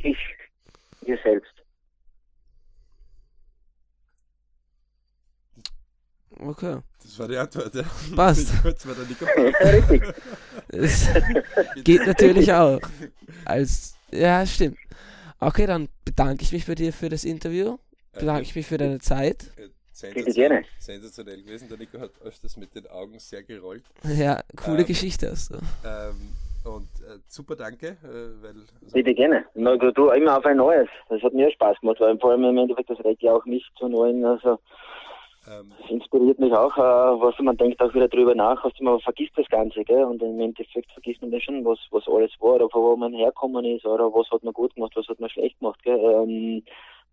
[0.00, 0.18] Ich,
[1.02, 1.57] ihr selbst.
[6.40, 6.78] Okay.
[7.02, 7.84] Das war die Antwort, ja.
[8.14, 8.52] Passt.
[8.62, 9.24] Kurz war der Nico.
[9.24, 10.02] Ja, richtig.
[10.68, 11.08] Es
[11.84, 12.80] geht natürlich auch.
[13.44, 14.78] Als, ja, stimmt.
[15.40, 17.78] Okay, dann bedanke ich mich bei dir für das Interview.
[18.12, 19.50] Bedanke ich mich für deine Zeit.
[19.56, 19.68] Äh,
[20.14, 20.64] Bitte gerne.
[20.78, 21.68] Sensationell gewesen.
[21.68, 23.84] Der Nico hat öfters mit den Augen sehr gerollt.
[24.04, 25.56] Ja, coole Ähm, Geschichte hast du.
[25.84, 29.44] Ähm, und äh, super danke, äh, weil also, Bitte gerne.
[29.54, 30.88] Na, du, du immer auf ein neues.
[31.08, 33.64] Das hat mir Spaß gemacht, weil vor allem im Endeffekt, das regt ja auch mich
[33.78, 34.60] zu neuen, also
[35.50, 36.80] ähm, das inspiriert mich auch, äh,
[37.20, 40.04] was man denkt auch wieder drüber nach, was man vergisst das Ganze, gell?
[40.04, 43.12] Und im Endeffekt vergisst man dann schon, was, was alles war, oder von wo man
[43.14, 45.98] herkommen ist, oder was hat man gut gemacht, was hat man schlecht gemacht, gell?
[45.98, 46.62] Ähm,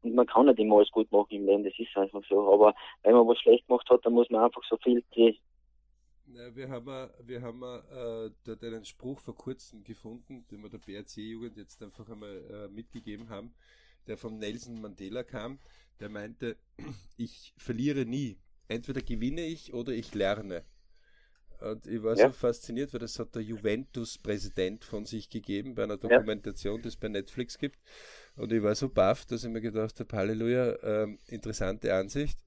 [0.03, 2.53] und man kann nicht immer alles gut machen im Leben, das ist einfach so.
[2.53, 2.73] Aber
[3.03, 5.39] wenn man was schlecht gemacht hat, dann muss man einfach so viel die
[6.27, 10.69] na, wir haben, äh, wir haben äh, dort einen Spruch vor kurzem gefunden, den wir
[10.69, 13.53] der BRC-Jugend jetzt einfach einmal äh, mitgegeben haben,
[14.07, 15.59] der von Nelson Mandela kam.
[15.99, 16.57] Der meinte,
[17.17, 18.37] ich verliere nie.
[18.67, 20.63] Entweder gewinne ich oder ich lerne.
[21.61, 22.27] Und ich war Ja.
[22.27, 26.97] so fasziniert, weil das hat der Juventus-Präsident von sich gegeben bei einer Dokumentation, die es
[26.97, 27.79] bei Netflix gibt.
[28.35, 32.39] Und ich war so baff, dass ich mir gedacht habe, Halleluja, ähm, interessante Ansicht.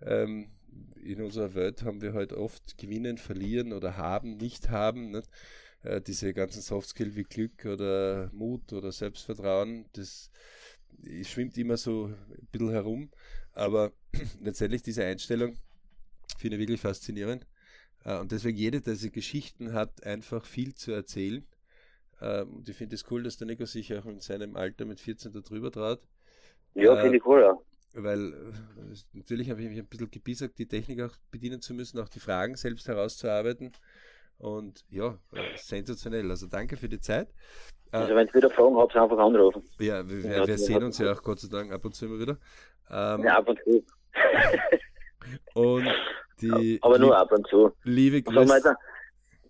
[0.00, 0.50] Ähm,
[0.96, 5.10] in unserer Welt haben wir halt oft gewinnen, verlieren oder haben, nicht haben.
[5.10, 5.28] Nicht?
[5.82, 10.30] Äh, diese ganzen Softskill wie Glück oder Mut oder Selbstvertrauen, das
[11.24, 13.10] schwimmt immer so ein bisschen herum.
[13.52, 13.92] Aber
[14.40, 15.56] letztendlich diese Einstellung
[16.38, 17.46] finde ich wirklich faszinierend.
[18.04, 21.46] Äh, und deswegen jede dieser Geschichten hat einfach viel zu erzählen.
[22.20, 25.00] Ähm, Und ich finde es cool, dass der Nico sich auch in seinem Alter mit
[25.00, 26.02] 14 da drüber traut.
[26.74, 27.56] Ja, Äh, finde ich cool, ja.
[27.94, 31.98] Weil äh, natürlich habe ich mich ein bisschen gebiesagt, die Technik auch bedienen zu müssen,
[31.98, 33.72] auch die Fragen selbst herauszuarbeiten.
[34.38, 36.30] Und ja, äh, sensationell.
[36.30, 37.28] Also danke für die Zeit.
[37.92, 39.62] Äh, Also wenn ihr wieder Fragen habt, einfach anrufen.
[39.78, 42.18] ja, wir, wir, wir sehen uns ja auch Gott sei Dank ab und zu immer
[42.18, 42.36] wieder.
[42.90, 43.84] Ähm, Ja, ab und zu.
[45.54, 45.88] Und
[46.40, 47.72] die Aber nur ab und zu.
[47.82, 48.76] liebe Grüße.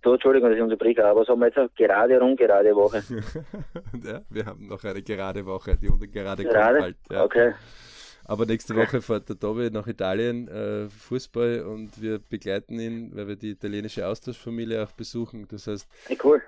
[0.03, 1.77] So, Entschuldigung, dass ich unterbreche, aber was haben wir jetzt?
[1.77, 3.03] Gerade, ungerade Woche.
[4.05, 6.81] ja, wir haben noch eine gerade Woche, die unter gerade kommt Gerade?
[6.81, 6.97] halt.
[7.11, 7.25] Ja.
[7.25, 7.53] Okay.
[8.29, 13.29] Aber nächste Woche fährt der Tobi nach Italien äh, Fußball und wir begleiten ihn, weil
[13.29, 15.47] wir die italienische Austauschfamilie auch besuchen.
[15.49, 16.43] Das heißt, Hey, cool.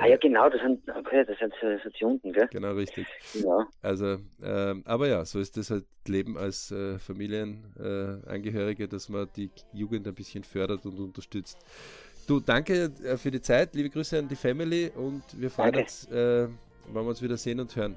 [0.00, 2.48] ah ja, genau, das sind, okay, das sind, das sind die unten, gell?
[2.50, 3.06] Genau, richtig.
[3.34, 3.66] Ja.
[3.80, 9.50] Also, ähm, aber ja, so ist das halt Leben als äh, Familienangehörige, dass man die
[9.72, 11.58] Jugend ein bisschen fördert und unterstützt.
[12.26, 15.82] Du, danke äh, für die Zeit, liebe Grüße an die Family und wir freuen danke.
[15.86, 16.48] uns, äh,
[16.92, 17.96] wenn wir uns wieder sehen und hören.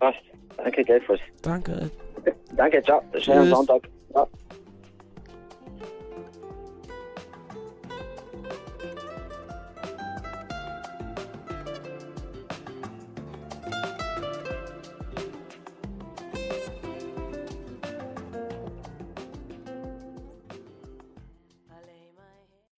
[0.00, 0.18] Passt.
[0.56, 1.20] Danke, gleichfalls.
[1.42, 1.90] Danke.
[2.56, 3.02] Danke, ciao.
[3.18, 3.82] Schönen Sonntag.
[4.14, 4.26] Ja.